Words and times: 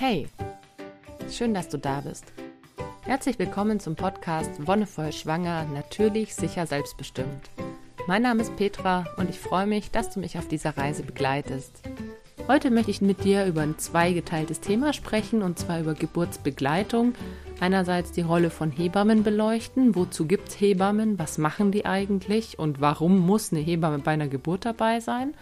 Hey, 0.00 0.28
schön, 1.30 1.52
dass 1.52 1.68
du 1.68 1.76
da 1.76 2.00
bist. 2.00 2.24
Herzlich 3.02 3.38
willkommen 3.38 3.80
zum 3.80 3.96
Podcast 3.96 4.66
Wonnevoll 4.66 5.12
Schwanger, 5.12 5.66
natürlich, 5.74 6.34
sicher, 6.34 6.66
selbstbestimmt. 6.66 7.50
Mein 8.06 8.22
Name 8.22 8.40
ist 8.40 8.56
Petra 8.56 9.04
und 9.18 9.28
ich 9.28 9.38
freue 9.38 9.66
mich, 9.66 9.90
dass 9.90 10.08
du 10.08 10.20
mich 10.20 10.38
auf 10.38 10.48
dieser 10.48 10.78
Reise 10.78 11.02
begleitest. 11.02 11.82
Heute 12.48 12.70
möchte 12.70 12.90
ich 12.90 13.02
mit 13.02 13.24
dir 13.24 13.44
über 13.44 13.60
ein 13.60 13.76
zweigeteiltes 13.76 14.60
Thema 14.60 14.94
sprechen 14.94 15.42
und 15.42 15.58
zwar 15.58 15.80
über 15.80 15.92
Geburtsbegleitung. 15.92 17.12
Einerseits 17.60 18.10
die 18.10 18.22
Rolle 18.22 18.48
von 18.48 18.70
Hebammen 18.70 19.22
beleuchten. 19.22 19.94
Wozu 19.94 20.24
gibt 20.24 20.48
es 20.48 20.58
Hebammen? 20.58 21.18
Was 21.18 21.36
machen 21.36 21.72
die 21.72 21.84
eigentlich? 21.84 22.58
Und 22.58 22.80
warum 22.80 23.18
muss 23.18 23.52
eine 23.52 23.60
Hebamme 23.60 23.98
bei 23.98 24.12
einer 24.12 24.28
Geburt 24.28 24.64
dabei 24.64 25.00
sein? 25.00 25.34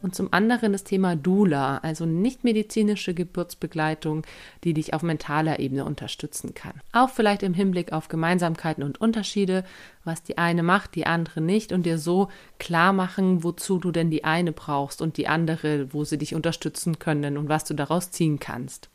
Und 0.00 0.14
zum 0.14 0.32
anderen 0.32 0.72
das 0.72 0.84
Thema 0.84 1.16
Dula, 1.16 1.78
also 1.78 2.06
nichtmedizinische 2.06 3.14
Geburtsbegleitung, 3.14 4.24
die 4.64 4.74
dich 4.74 4.94
auf 4.94 5.02
mentaler 5.02 5.58
Ebene 5.58 5.84
unterstützen 5.84 6.54
kann. 6.54 6.74
Auch 6.92 7.10
vielleicht 7.10 7.42
im 7.42 7.54
Hinblick 7.54 7.92
auf 7.92 8.08
Gemeinsamkeiten 8.08 8.84
und 8.84 9.00
Unterschiede, 9.00 9.64
was 10.04 10.22
die 10.22 10.38
eine 10.38 10.62
macht, 10.62 10.94
die 10.94 11.06
andere 11.06 11.40
nicht 11.40 11.72
und 11.72 11.84
dir 11.84 11.98
so 11.98 12.28
klar 12.58 12.92
machen, 12.92 13.42
wozu 13.42 13.78
du 13.78 13.90
denn 13.90 14.10
die 14.10 14.24
eine 14.24 14.52
brauchst 14.52 15.02
und 15.02 15.16
die 15.16 15.26
andere, 15.26 15.92
wo 15.92 16.04
sie 16.04 16.18
dich 16.18 16.34
unterstützen 16.34 16.98
können 16.98 17.36
und 17.36 17.48
was 17.48 17.64
du 17.64 17.74
daraus 17.74 18.10
ziehen 18.12 18.38
kannst. 18.38 18.88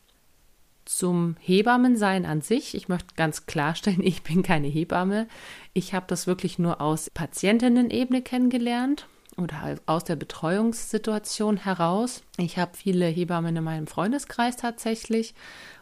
Zum 0.86 1.36
Hebammensein 1.40 2.26
an 2.26 2.42
sich, 2.42 2.74
ich 2.74 2.88
möchte 2.88 3.14
ganz 3.14 3.46
klarstellen, 3.46 4.02
ich 4.02 4.22
bin 4.22 4.42
keine 4.42 4.68
Hebamme. 4.68 5.28
Ich 5.74 5.92
habe 5.92 6.06
das 6.08 6.26
wirklich 6.26 6.58
nur 6.58 6.80
aus 6.80 7.10
Patientinnen-Ebene 7.10 8.22
kennengelernt 8.22 9.06
oder 9.38 9.76
aus 9.86 10.04
der 10.04 10.16
Betreuungssituation 10.16 11.56
heraus. 11.56 12.22
Ich 12.36 12.58
habe 12.58 12.76
viele 12.76 13.06
Hebammen 13.06 13.56
in 13.56 13.64
meinem 13.64 13.86
Freundeskreis 13.86 14.56
tatsächlich. 14.56 15.34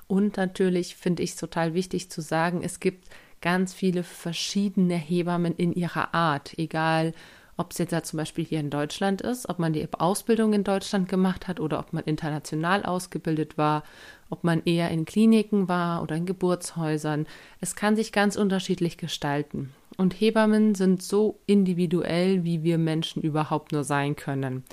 Und 0.06 0.37
natürlich 0.37 0.97
finde 0.97 1.23
ich 1.23 1.30
es 1.30 1.37
total 1.37 1.75
wichtig 1.75 2.11
zu 2.11 2.20
sagen, 2.20 2.62
es 2.62 2.80
gibt 2.80 3.08
ganz 3.41 3.75
viele 3.75 4.03
verschiedene 4.03 4.95
Hebammen 4.95 5.55
in 5.56 5.73
ihrer 5.73 6.14
Art, 6.14 6.58
egal 6.58 7.12
ob 7.56 7.73
es 7.73 7.78
jetzt 7.78 7.92
da 7.92 8.03
zum 8.03 8.17
Beispiel 8.17 8.45
hier 8.45 8.61
in 8.61 8.70
Deutschland 8.70 9.20
ist, 9.20 9.48
ob 9.48 9.58
man 9.58 9.73
die 9.73 9.86
Ausbildung 9.98 10.53
in 10.53 10.64
Deutschland 10.64 11.08
gemacht 11.08 11.48
hat 11.48 11.61
oder 11.61 11.78
ob 11.78 11.92
man 11.92 12.05
international 12.05 12.84
ausgebildet 12.84 13.58
war, 13.58 13.84
ob 14.30 14.42
man 14.42 14.62
eher 14.64 14.91
in 14.91 15.05
Kliniken 15.05 15.69
war 15.69 16.03
oder 16.03 16.17
in 16.17 16.25
Geburtshäusern. 16.25 17.27
Es 17.61 17.77
kann 17.77 17.95
sich 17.95 18.11
ganz 18.11 18.36
unterschiedlich 18.36 18.97
gestalten. 18.97 19.75
Und 19.97 20.15
Hebammen 20.15 20.75
sind 20.75 21.03
so 21.03 21.41
individuell, 21.47 22.45
wie 22.45 22.62
wir 22.62 22.79
Menschen 22.79 23.23
überhaupt 23.23 23.73
nur 23.73 23.85
sein 23.85 24.17
können. 24.17 24.65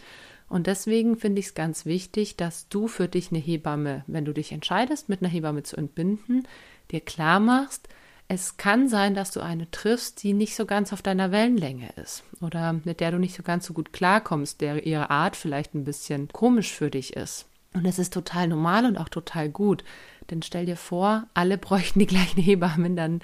Und 0.48 0.67
deswegen 0.67 1.16
finde 1.17 1.39
ich 1.39 1.48
es 1.48 1.53
ganz 1.53 1.86
wichtig, 1.86 2.36
dass 2.36 2.67
du 2.70 2.88
für 2.88 3.08
dich 3.08 3.31
eine 3.31 3.40
Hebamme, 3.40 4.03
wenn 4.08 4.25
du 4.25 4.34
dich 4.34 4.52
entscheidest, 4.52 5.08
mit 5.08 5.22
einer 5.22 5.30
Hebamme 5.30 5.64
zu 5.64 5.78
entbinden, 5.78 6.47
dir 6.92 7.02
klar 7.02 7.40
machst, 7.40 7.88
es 8.31 8.58
kann 8.58 8.88
sein, 8.88 9.16
dass 9.16 9.31
du 9.31 9.42
eine 9.42 9.70
triffst, 9.72 10.22
die 10.22 10.34
nicht 10.34 10.56
so 10.56 10.67
ganz 10.67 10.94
auf 10.94 11.02
deiner 11.02 11.31
Wellenlänge 11.31 11.90
ist 11.95 12.23
oder 12.42 12.80
mit 12.84 13.00
der 13.00 13.12
du 13.12 13.17
nicht 13.17 13.36
so 13.36 13.42
ganz 13.42 13.66
so 13.66 13.73
gut 13.73 13.92
klarkommst, 13.92 14.62
der 14.62 14.86
ihre 14.86 15.09
Art 15.09 15.36
vielleicht 15.36 15.73
ein 15.73 15.84
bisschen 15.84 16.28
komisch 16.28 16.72
für 16.72 16.92
dich 16.92 17.16
ist. 17.16 17.47
Und 17.73 17.86
es 17.86 17.97
ist 17.97 18.14
total 18.14 18.47
normal 18.47 18.86
und 18.86 18.97
auch 18.97 19.09
total 19.09 19.50
gut. 19.50 19.84
Denn 20.30 20.44
stell 20.44 20.67
dir 20.67 20.78
vor, 20.78 21.28
alle 21.34 21.58
bräuchten 21.58 22.00
die 22.00 22.06
gleichen 22.06 22.42
Hebammen, 22.42 22.95
dann 22.95 23.22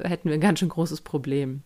hätten 0.00 0.28
wir 0.28 0.34
ein 0.34 0.40
ganz 0.40 0.58
schön 0.58 0.68
großes 0.68 1.00
Problem. 1.00 1.62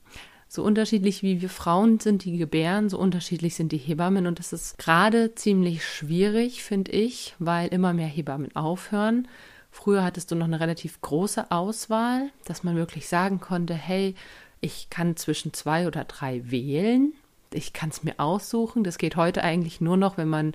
So 0.49 0.65
unterschiedlich 0.65 1.23
wie 1.23 1.41
wir 1.41 1.49
Frauen 1.49 2.01
sind, 2.01 2.25
die 2.25 2.37
gebären, 2.37 2.89
so 2.89 2.99
unterschiedlich 2.99 3.55
sind 3.55 3.71
die 3.71 3.79
Hebammen. 3.79 4.27
Und 4.27 4.41
es 4.41 4.53
ist 4.53 4.79
gerade 4.79 5.35
ziemlich 5.37 5.85
schwierig, 5.87 6.65
finde 6.65 6.91
ich, 6.91 7.37
weil 7.39 7.69
immer 7.69 7.93
mehr 7.93 8.09
Hebammen 8.09 8.55
aufhören. 8.57 9.29
Früher 9.71 10.03
hattest 10.03 10.31
du 10.31 10.35
noch 10.35 10.47
eine 10.47 10.59
relativ 10.59 11.01
große 11.01 11.53
Auswahl, 11.53 12.31
dass 12.45 12.65
man 12.65 12.75
wirklich 12.75 13.07
sagen 13.07 13.39
konnte, 13.39 13.75
hey, 13.75 14.17
ich 14.61 14.91
kann 14.91 15.17
zwischen 15.17 15.53
zwei 15.53 15.87
oder 15.87 16.05
drei 16.05 16.51
wählen. 16.51 17.13
Ich 17.53 17.73
kann 17.73 17.91
es 17.91 18.03
mir 18.03 18.19
aussuchen. 18.19 18.83
Das 18.83 18.99
geht 18.99 19.15
heute 19.15 19.45
eigentlich 19.45 19.81
nur 19.81 19.97
noch, 19.97 20.17
wenn 20.17 20.29
man 20.29 20.55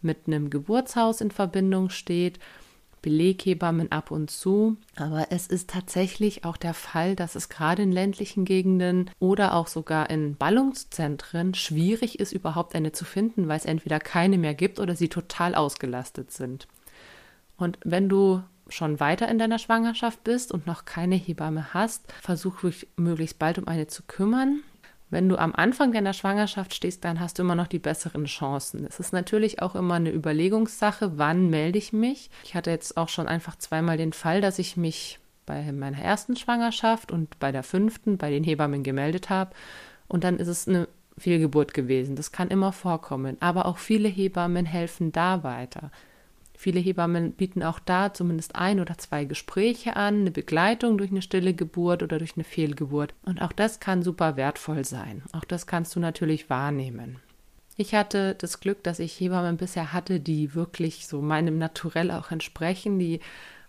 mit 0.00 0.26
einem 0.26 0.48
Geburtshaus 0.48 1.20
in 1.20 1.30
Verbindung 1.30 1.90
steht 1.90 2.38
Beleghebammen 3.04 3.92
ab 3.92 4.10
und 4.10 4.30
zu. 4.30 4.78
Aber 4.96 5.26
es 5.28 5.46
ist 5.46 5.68
tatsächlich 5.68 6.46
auch 6.46 6.56
der 6.56 6.72
Fall, 6.72 7.14
dass 7.14 7.34
es 7.34 7.50
gerade 7.50 7.82
in 7.82 7.92
ländlichen 7.92 8.46
Gegenden 8.46 9.10
oder 9.18 9.52
auch 9.54 9.66
sogar 9.66 10.08
in 10.08 10.36
Ballungszentren 10.36 11.52
schwierig 11.52 12.18
ist, 12.18 12.32
überhaupt 12.32 12.74
eine 12.74 12.92
zu 12.92 13.04
finden, 13.04 13.46
weil 13.46 13.58
es 13.58 13.66
entweder 13.66 14.00
keine 14.00 14.38
mehr 14.38 14.54
gibt 14.54 14.80
oder 14.80 14.96
sie 14.96 15.10
total 15.10 15.54
ausgelastet 15.54 16.32
sind. 16.32 16.66
Und 17.58 17.78
wenn 17.84 18.08
du 18.08 18.42
schon 18.70 18.98
weiter 19.00 19.28
in 19.28 19.38
deiner 19.38 19.58
Schwangerschaft 19.58 20.24
bist 20.24 20.50
und 20.50 20.66
noch 20.66 20.86
keine 20.86 21.16
Hebamme 21.16 21.74
hast, 21.74 22.10
versuch 22.22 22.64
möglichst 22.96 23.38
bald 23.38 23.58
um 23.58 23.68
eine 23.68 23.86
zu 23.86 24.02
kümmern. 24.06 24.62
Wenn 25.14 25.28
du 25.28 25.38
am 25.38 25.54
Anfang 25.54 25.92
deiner 25.92 26.12
Schwangerschaft 26.12 26.74
stehst, 26.74 27.04
dann 27.04 27.20
hast 27.20 27.38
du 27.38 27.44
immer 27.44 27.54
noch 27.54 27.68
die 27.68 27.78
besseren 27.78 28.24
Chancen. 28.24 28.84
Es 28.84 28.98
ist 28.98 29.12
natürlich 29.12 29.62
auch 29.62 29.76
immer 29.76 29.94
eine 29.94 30.10
Überlegungssache, 30.10 31.18
wann 31.18 31.50
melde 31.50 31.78
ich 31.78 31.92
mich. 31.92 32.30
Ich 32.42 32.56
hatte 32.56 32.72
jetzt 32.72 32.96
auch 32.96 33.08
schon 33.08 33.28
einfach 33.28 33.54
zweimal 33.54 33.96
den 33.96 34.12
Fall, 34.12 34.40
dass 34.40 34.58
ich 34.58 34.76
mich 34.76 35.20
bei 35.46 35.70
meiner 35.70 35.98
ersten 36.00 36.34
Schwangerschaft 36.34 37.12
und 37.12 37.38
bei 37.38 37.52
der 37.52 37.62
fünften 37.62 38.18
bei 38.18 38.28
den 38.30 38.42
Hebammen 38.42 38.82
gemeldet 38.82 39.30
habe. 39.30 39.54
Und 40.08 40.24
dann 40.24 40.38
ist 40.38 40.48
es 40.48 40.66
eine 40.66 40.88
Fehlgeburt 41.16 41.74
gewesen. 41.74 42.16
Das 42.16 42.32
kann 42.32 42.48
immer 42.48 42.72
vorkommen. 42.72 43.36
Aber 43.38 43.66
auch 43.66 43.78
viele 43.78 44.08
Hebammen 44.08 44.66
helfen 44.66 45.12
da 45.12 45.44
weiter. 45.44 45.92
Viele 46.64 46.80
Hebammen 46.80 47.32
bieten 47.32 47.62
auch 47.62 47.78
da 47.78 48.14
zumindest 48.14 48.56
ein 48.56 48.80
oder 48.80 48.96
zwei 48.96 49.26
Gespräche 49.26 49.96
an, 49.96 50.20
eine 50.20 50.30
Begleitung 50.30 50.96
durch 50.96 51.10
eine 51.10 51.20
stille 51.20 51.52
Geburt 51.52 52.02
oder 52.02 52.16
durch 52.16 52.36
eine 52.36 52.44
Fehlgeburt. 52.44 53.12
Und 53.22 53.42
auch 53.42 53.52
das 53.52 53.80
kann 53.80 54.02
super 54.02 54.38
wertvoll 54.38 54.82
sein. 54.86 55.22
Auch 55.34 55.44
das 55.44 55.66
kannst 55.66 55.94
du 55.94 56.00
natürlich 56.00 56.48
wahrnehmen. 56.48 57.18
Ich 57.76 57.94
hatte 57.94 58.34
das 58.36 58.60
Glück, 58.60 58.82
dass 58.82 58.98
ich 58.98 59.20
Hebammen 59.20 59.58
bisher 59.58 59.92
hatte, 59.92 60.20
die 60.20 60.54
wirklich 60.54 61.06
so 61.06 61.20
meinem 61.20 61.58
Naturell 61.58 62.10
auch 62.10 62.30
entsprechen, 62.30 62.98
die 62.98 63.20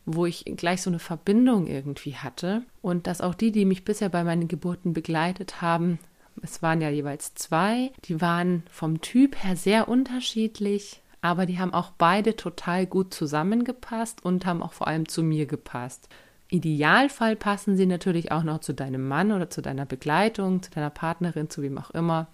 wo 0.06 0.26
ich 0.26 0.46
gleich 0.46 0.82
so 0.82 0.90
eine 0.90 1.00
Verbindung 1.00 1.68
irgendwie 1.68 2.16
hatte 2.16 2.62
und 2.82 3.08
dass 3.08 3.20
auch 3.20 3.36
die, 3.36 3.52
die 3.52 3.66
mich 3.66 3.84
bisher 3.84 4.08
bei 4.08 4.24
meinen 4.24 4.48
Geburten 4.48 4.94
begleitet 4.94 5.62
haben, 5.62 6.00
es 6.42 6.62
waren 6.62 6.80
ja 6.80 6.90
jeweils 6.90 7.34
zwei, 7.34 7.92
die 8.06 8.22
waren 8.22 8.64
vom 8.70 9.02
Typ 9.02 9.44
her 9.44 9.56
sehr 9.56 9.90
unterschiedlich, 9.90 11.02
aber 11.26 11.48
die 11.48 11.60
haben 11.60 11.74
auch 11.74 11.90
beide 11.98 12.36
total 12.36 12.86
gut 12.86 13.12
zusammengepasst 13.12 14.24
und 14.24 14.46
haben 14.46 14.62
auch 14.62 14.74
vor 14.74 14.88
allem 14.88 15.08
zu 15.08 15.24
mir 15.24 15.48
gepasst. 15.48 16.08
Idealfall 16.50 17.36
passen 17.36 17.76
sie 17.76 17.88
natürlich 17.88 18.32
auch 18.32 18.44
noch 18.44 18.60
zu 18.60 18.74
deinem 18.74 19.08
Mann 19.08 19.32
oder 19.32 19.50
zu 19.50 19.64
deiner 19.64 19.88
Begleitung, 19.88 20.62
zu 20.62 20.70
deiner 20.70 20.92
Partnerin, 20.92 21.50
zu 21.50 21.64
wem 21.64 21.80
auch 21.80 21.90
immer. 21.90 22.28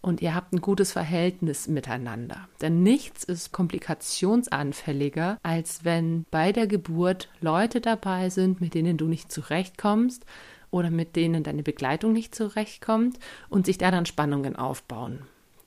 Und 0.00 0.22
ihr 0.22 0.36
habt 0.36 0.52
ein 0.52 0.60
gutes 0.60 0.92
Verhältnis 0.92 1.66
miteinander. 1.66 2.46
Denn 2.60 2.84
nichts 2.84 3.24
ist 3.24 3.50
komplikationsanfälliger, 3.50 5.38
als 5.42 5.84
wenn 5.84 6.24
bei 6.30 6.52
der 6.52 6.68
Geburt 6.68 7.28
Leute 7.40 7.80
dabei 7.80 8.30
sind, 8.30 8.60
mit 8.60 8.74
denen 8.74 8.96
du 8.96 9.08
nicht 9.08 9.32
zurechtkommst 9.32 10.24
oder 10.70 10.90
mit 10.90 11.16
denen 11.16 11.42
deine 11.42 11.64
Begleitung 11.64 12.12
nicht 12.12 12.36
zurechtkommt 12.36 13.18
und 13.48 13.66
sich 13.66 13.78
da 13.78 13.90
dann 13.90 14.06
Spannungen 14.06 14.54
aufbauen. 14.54 15.24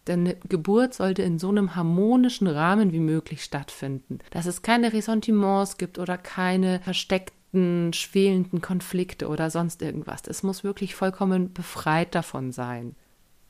Denn 0.07 0.21
eine 0.21 0.35
Geburt 0.49 0.93
sollte 0.93 1.21
in 1.21 1.37
so 1.37 1.49
einem 1.49 1.75
harmonischen 1.75 2.47
Rahmen 2.47 2.91
wie 2.91 2.99
möglich 2.99 3.43
stattfinden. 3.43 4.19
Dass 4.31 4.45
es 4.45 4.61
keine 4.61 4.93
Ressentiments 4.93 5.77
gibt 5.77 5.99
oder 5.99 6.17
keine 6.17 6.79
versteckten, 6.79 7.93
schwelenden 7.93 8.61
Konflikte 8.61 9.27
oder 9.27 9.49
sonst 9.49 9.81
irgendwas. 9.81 10.23
Es 10.27 10.41
muss 10.43 10.63
wirklich 10.63 10.95
vollkommen 10.95 11.53
befreit 11.53 12.15
davon 12.15 12.51
sein. 12.51 12.95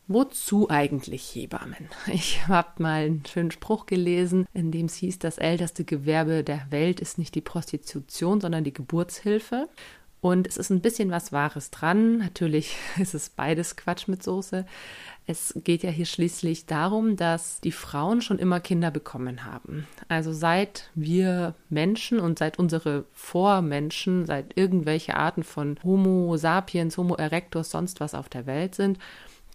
Wozu 0.07 0.69
eigentlich 0.69 1.33
Hebammen? 1.35 1.87
Ich 2.07 2.47
habe 2.47 2.83
mal 2.83 3.05
einen 3.05 3.25
schönen 3.25 3.51
Spruch 3.51 3.85
gelesen, 3.85 4.45
in 4.53 4.71
dem 4.71 4.87
es 4.87 4.95
hieß, 4.95 5.19
das 5.19 5.37
älteste 5.37 5.85
Gewerbe 5.85 6.43
der 6.43 6.67
Welt 6.69 6.99
ist 6.99 7.17
nicht 7.17 7.33
die 7.35 7.41
Prostitution, 7.41 8.41
sondern 8.41 8.65
die 8.65 8.73
Geburtshilfe. 8.73 9.69
Und 10.21 10.47
es 10.47 10.57
ist 10.57 10.69
ein 10.69 10.81
bisschen 10.81 11.09
was 11.09 11.31
Wahres 11.31 11.71
dran. 11.71 12.19
Natürlich 12.19 12.77
ist 12.99 13.15
es 13.15 13.29
beides 13.29 13.75
Quatsch 13.75 14.07
mit 14.07 14.23
Soße. 14.23 14.65
Es 15.27 15.53
geht 15.63 15.83
ja 15.83 15.89
hier 15.89 16.05
schließlich 16.05 16.65
darum, 16.65 17.15
dass 17.15 17.61
die 17.61 17.71
Frauen 17.71 18.21
schon 18.21 18.39
immer 18.39 18.59
Kinder 18.59 18.91
bekommen 18.91 19.45
haben. 19.45 19.87
Also 20.07 20.33
seit 20.33 20.89
wir 20.95 21.55
Menschen 21.69 22.19
und 22.19 22.39
seit 22.39 22.59
unsere 22.59 23.05
Vormenschen, 23.13 24.25
seit 24.25 24.57
irgendwelche 24.57 25.15
Arten 25.15 25.43
von 25.43 25.77
Homo 25.83 26.37
sapiens, 26.37 26.97
Homo 26.97 27.15
erectus, 27.15 27.71
sonst 27.71 27.99
was 27.99 28.15
auf 28.15 28.29
der 28.29 28.45
Welt 28.45 28.75
sind, 28.75 28.97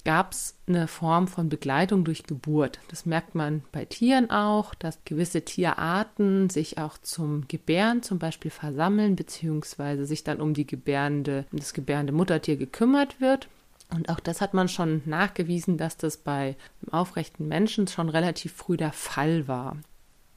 gab 0.07 0.31
es 0.31 0.55
eine 0.69 0.87
Form 0.87 1.27
von 1.27 1.49
Begleitung 1.49 2.05
durch 2.05 2.23
Geburt. 2.23 2.79
Das 2.89 3.07
merkt 3.07 3.35
man 3.35 3.65
bei 3.73 3.85
Tieren 3.85 4.31
auch, 4.31 4.73
dass 4.77 5.05
gewisse 5.05 5.43
Tierarten 5.43 6.49
sich 6.49 6.79
auch 6.79 6.97
zum 6.99 7.49
Gebären 7.49 8.05
zum 8.05 8.21
Beispiel 8.21 8.53
versammeln, 8.53 9.17
beziehungsweise 9.17 10.07
sich 10.07 10.23
dann 10.23 10.41
um 10.41 10.55
die 10.55 10.65
gebärende, 10.65 11.45
das 11.51 11.75
gebärende 11.75 12.13
Muttertier 12.13 12.57
gekümmert 12.57 13.21
wird. 13.21 13.49
Und 13.93 14.09
auch 14.09 14.21
das 14.21 14.41
hat 14.41 14.55
man 14.55 14.69
schon 14.69 15.03
nachgewiesen, 15.07 15.77
dass 15.77 15.97
das 15.97 16.19
bei 16.19 16.55
aufrechten 16.93 17.49
Menschen 17.49 17.89
schon 17.89 18.09
relativ 18.09 18.53
früh 18.53 18.77
der 18.77 18.93
Fall 18.93 19.49
war. 19.49 19.77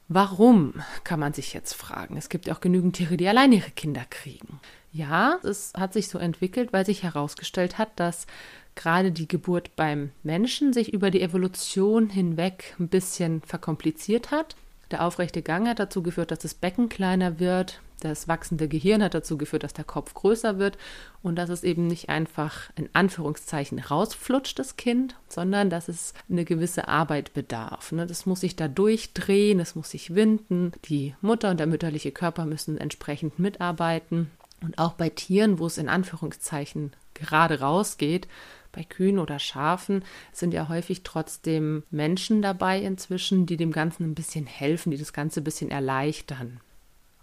Warum, 0.08 0.74
kann 1.04 1.20
man 1.20 1.32
sich 1.32 1.54
jetzt 1.54 1.74
fragen. 1.74 2.16
Es 2.16 2.28
gibt 2.28 2.50
auch 2.50 2.58
genügend 2.60 2.96
Tiere, 2.96 3.16
die 3.16 3.28
allein 3.28 3.52
ihre 3.52 3.70
Kinder 3.70 4.04
kriegen. 4.10 4.58
Ja, 4.92 5.38
es 5.44 5.72
hat 5.76 5.92
sich 5.92 6.08
so 6.08 6.18
entwickelt, 6.18 6.72
weil 6.72 6.84
sich 6.84 7.04
herausgestellt 7.04 7.78
hat, 7.78 7.90
dass 7.94 8.26
gerade 8.74 9.12
die 9.12 9.28
Geburt 9.28 9.76
beim 9.76 10.10
Menschen 10.22 10.72
sich 10.72 10.92
über 10.92 11.10
die 11.10 11.22
Evolution 11.22 12.08
hinweg 12.08 12.74
ein 12.78 12.88
bisschen 12.88 13.42
verkompliziert 13.42 14.30
hat. 14.30 14.56
Der 14.90 15.04
aufrechte 15.04 15.42
Gang 15.42 15.68
hat 15.68 15.78
dazu 15.78 16.02
geführt, 16.02 16.30
dass 16.30 16.40
das 16.40 16.54
Becken 16.54 16.88
kleiner 16.88 17.38
wird. 17.38 17.80
Das 18.00 18.28
wachsende 18.28 18.66
Gehirn 18.66 19.02
hat 19.02 19.12
dazu 19.12 19.36
geführt, 19.36 19.62
dass 19.62 19.74
der 19.74 19.84
Kopf 19.84 20.14
größer 20.14 20.58
wird 20.58 20.78
und 21.22 21.36
dass 21.36 21.50
es 21.50 21.62
eben 21.62 21.86
nicht 21.86 22.08
einfach 22.08 22.70
in 22.74 22.88
Anführungszeichen 22.94 23.78
rausflutscht, 23.78 24.58
das 24.58 24.76
Kind, 24.76 25.16
sondern 25.28 25.68
dass 25.68 25.88
es 25.88 26.14
eine 26.30 26.46
gewisse 26.46 26.88
Arbeit 26.88 27.34
bedarf. 27.34 27.92
Ne? 27.92 28.06
Das 28.06 28.24
muss 28.24 28.40
sich 28.40 28.56
da 28.56 28.68
durchdrehen, 28.68 29.60
es 29.60 29.74
muss 29.74 29.90
sich 29.90 30.14
winden. 30.14 30.72
Die 30.86 31.14
Mutter 31.20 31.50
und 31.50 31.60
der 31.60 31.66
mütterliche 31.66 32.10
Körper 32.10 32.46
müssen 32.46 32.78
entsprechend 32.78 33.38
mitarbeiten. 33.38 34.30
Und 34.62 34.78
auch 34.78 34.94
bei 34.94 35.10
Tieren, 35.10 35.58
wo 35.58 35.66
es 35.66 35.78
in 35.78 35.88
Anführungszeichen 35.88 36.92
gerade 37.14 37.60
rausgeht, 37.60 38.28
bei 38.72 38.84
Kühen 38.84 39.18
oder 39.18 39.38
Schafen 39.38 40.04
sind 40.32 40.54
ja 40.54 40.68
häufig 40.68 41.02
trotzdem 41.02 41.82
Menschen 41.90 42.42
dabei 42.42 42.80
inzwischen, 42.80 43.46
die 43.46 43.56
dem 43.56 43.72
Ganzen 43.72 44.04
ein 44.04 44.14
bisschen 44.14 44.46
helfen, 44.46 44.90
die 44.90 44.98
das 44.98 45.12
Ganze 45.12 45.40
ein 45.40 45.44
bisschen 45.44 45.70
erleichtern. 45.70 46.60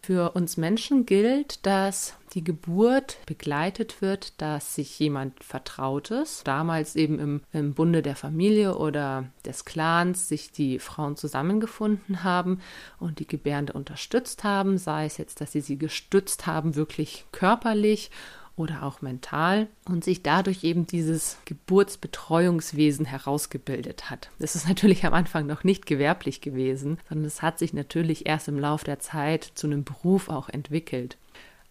Für 0.08 0.32
uns 0.36 0.56
Menschen 0.56 1.06
gilt, 1.06 1.66
dass 1.66 2.16
die 2.34 2.44
Geburt 2.44 3.18
begleitet 3.26 4.02
wird, 4.02 4.42
dass 4.42 4.76
sich 4.76 4.98
jemand 5.00 5.44
Vertrautes, 5.44 6.44
damals 6.46 6.96
eben 6.96 7.20
im, 7.20 7.42
im, 7.52 7.74
Bunde 7.74 8.02
der 8.02 8.16
Familie 8.16 8.78
oder 8.78 9.26
des 9.44 9.66
Clans, 9.66 10.30
sich 10.30 10.54
die 10.54 10.80
Frauen 10.80 11.18
zusammengefunden 11.18 12.24
haben 12.24 12.62
und 13.00 13.20
die 13.20 13.28
Gebärde 13.28 13.74
unterstützt 13.74 14.46
haben, 14.46 14.78
sei 14.78 15.06
es 15.06 15.18
jetzt, 15.18 15.42
dass 15.42 15.52
sie 15.52 15.62
sie 15.62 15.78
gestützt 15.78 16.48
haben, 16.48 16.76
wirklich 16.76 17.26
körperlich 17.34 18.10
oder 18.58 18.84
auch 18.84 19.02
mental 19.02 19.68
und 19.86 20.04
sich 20.04 20.24
dadurch 20.24 20.66
eben 20.66 20.86
dieses 20.86 21.38
Geburtsbetreuungswesen 21.46 23.06
herausgebildet 23.06 24.10
hat. 24.10 24.30
Das 24.40 24.56
ist 24.56 24.68
natürlich 24.68 25.06
am 25.06 25.14
Anfang 25.14 25.46
noch 25.46 25.64
nicht 25.64 25.86
gewerblich 25.86 26.42
gewesen, 26.42 26.98
sondern 27.08 27.26
es 27.26 27.42
hat 27.42 27.60
sich 27.60 27.74
natürlich 27.74 28.26
erst 28.26 28.50
im 28.50 28.60
Laufe 28.60 28.84
der 28.84 29.00
Zeit 29.00 29.44
zu 29.56 29.68
einem 29.68 29.86
Beruf 29.86 30.28
auch 30.28 30.50
entwickelt. 30.50 31.18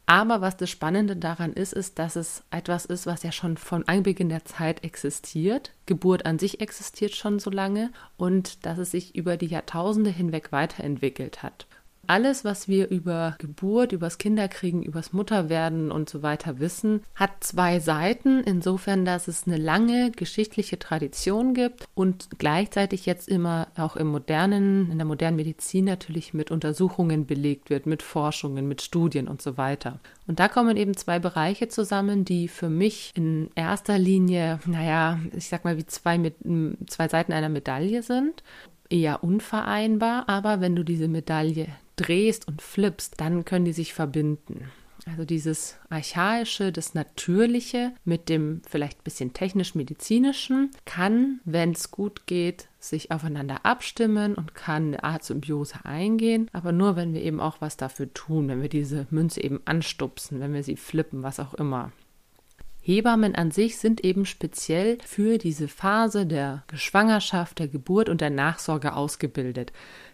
Aber 0.09 0.41
was 0.41 0.57
das 0.57 0.71
Spannende 0.71 1.17
daran 1.17 1.53
ist, 1.53 1.73
ist, 1.73 1.99
dass 1.99 2.15
es 2.15 2.45
etwas 2.53 2.85
ist, 2.85 3.07
was 3.07 3.25
ja 3.25 3.33
schon 3.33 3.57
von 3.57 3.89
Anbeginn 3.89 4.29
der 4.29 4.45
Zeit 4.45 4.85
existiert. 4.85 5.73
Geburt 5.85 6.27
an 6.27 6.39
sich 6.39 6.61
existiert 6.61 7.17
schon 7.17 7.41
so 7.41 7.51
lange 7.51 7.91
und 8.17 8.65
dass 8.65 8.79
es 8.79 8.93
sich 8.93 9.17
über 9.17 9.37
die 9.37 9.47
Jahrtausende 9.47 10.11
hinweg 10.11 10.53
weiterentwickelt 10.53 11.43
hat. 11.43 11.67
Alles, 12.07 12.45
was 12.45 12.69
wir 12.69 12.89
über 12.89 13.37
Geburt, 13.39 13.93
übers 13.93 14.19
Kinderkriegen, 14.19 14.83
übers 14.83 15.13
Mutterwerden 15.13 15.91
und 15.91 16.09
so 16.09 16.23
weiter 16.23 16.61
wissen, 16.61 17.03
hat 17.15 17.31
zwei 17.41 17.81
Seiten, 17.81 18.41
insofern, 18.41 19.05
dass 19.05 19.29
es 19.29 19.47
eine 19.47 19.57
lange 19.57 20.11
geschichtliche 20.11 20.79
Tradition 20.79 21.55
gibt 21.55 21.85
und 21.95 22.29
gleichzeitig 22.39 23.07
jetzt 23.07 23.29
immer 23.29 23.69
auch 23.77 23.97
im 23.97 24.09
modernen, 24.09 24.91
in 24.91 24.99
der 24.99 25.07
modernen 25.07 25.37
Medizin 25.37 25.87
natürlich 25.87 26.35
mit 26.35 26.51
Untersuchungen 26.51 27.27
belegt 27.27 27.71
wird, 27.71 27.87
mit 27.87 28.03
Forschungen, 28.03 28.69
mit 28.69 28.83
Studien 28.83 29.29
und 29.29 29.43
so 29.43 29.57
weiter. 29.57 29.99
Und 30.27 30.41
da 30.41 30.49
kommen 30.49 30.77
eben 30.77 30.97
zwei 30.97 31.19
Bereiche 31.19 31.69
zusammen, 31.69 32.25
die 32.25 32.49
für 32.49 32.69
mich 32.69 33.13
in 33.15 33.51
erster 33.55 33.99
Linie, 33.99 34.61
naja, 34.67 35.19
ich 35.37 35.49
sag 35.49 35.65
mal, 35.65 35.77
wie 35.77 35.87
zwei, 35.87 36.19
mit, 36.19 36.37
zwei 36.87 37.09
Seiten 37.09 37.33
einer 37.33 37.49
Medaille 37.49 38.03
sind 38.03 38.43
eher 38.89 39.25
unvereinbar, 39.25 40.29
aber 40.29 40.61
wenn 40.61 40.77
du 40.77 40.85
diese 40.85 41.09
Medaille 41.09 41.69
drehst 41.97 42.47
und 42.49 42.63
flippst, 42.63 43.21
dann 43.21 43.45
können 43.45 43.65
die 43.65 43.73
sich 43.73 43.93
verbinden. 43.95 44.71
Also 45.09 45.25
dieses 45.25 45.77
Archaische, 45.89 46.73
das 46.73 46.95
Natürliche 46.95 47.93
mit 48.05 48.29
dem 48.29 48.61
vielleicht 48.69 49.05
bisschen 49.05 49.33
technisch-medizinischen 49.33 50.73
kann, 50.85 51.39
wenn 51.45 51.71
es 51.73 51.93
gut 51.93 52.27
geht, 52.27 52.69
sich 52.81 53.13
aufeinander 53.13 53.65
abstimmen 53.65 54.35
und 54.35 54.57
kann 54.57 54.89
eine 54.89 55.05
Art 55.05 55.23
Symbiose 55.23 55.85
eingehen, 55.85 56.51
aber 56.53 56.73
nur 56.73 56.97
wenn 56.97 57.15
wir 57.15 57.23
eben 57.23 57.41
auch 57.41 57.61
was 57.61 57.77
dafür 57.77 58.13
tun, 58.15 58.49
wenn 58.49 58.63
wir 58.63 58.69
diese 58.69 59.07
Münze 59.11 59.41
eben 59.43 59.61
anstupsen, 59.65 60.41
wenn 60.41 60.53
wir 60.53 60.65
sie 60.65 60.77
flippen, 60.77 61.23
was 61.23 61.39
auch 61.39 61.55
immer. 61.55 61.93
Hebammen 62.87 63.35
an 63.35 63.51
sich 63.51 63.79
sind 63.79 64.05
eben 64.05 64.27
speziell 64.27 64.99
für 65.05 65.39
diese 65.39 65.67
Phase 65.67 66.25
der 66.25 66.63
Schwangerschaft, 66.73 67.59
der 67.59 67.67
Geburt 67.67 68.09
und 68.09 68.21
der 68.21 68.31
Nachsorge 68.31 68.95
ausgebildet. 68.95 69.73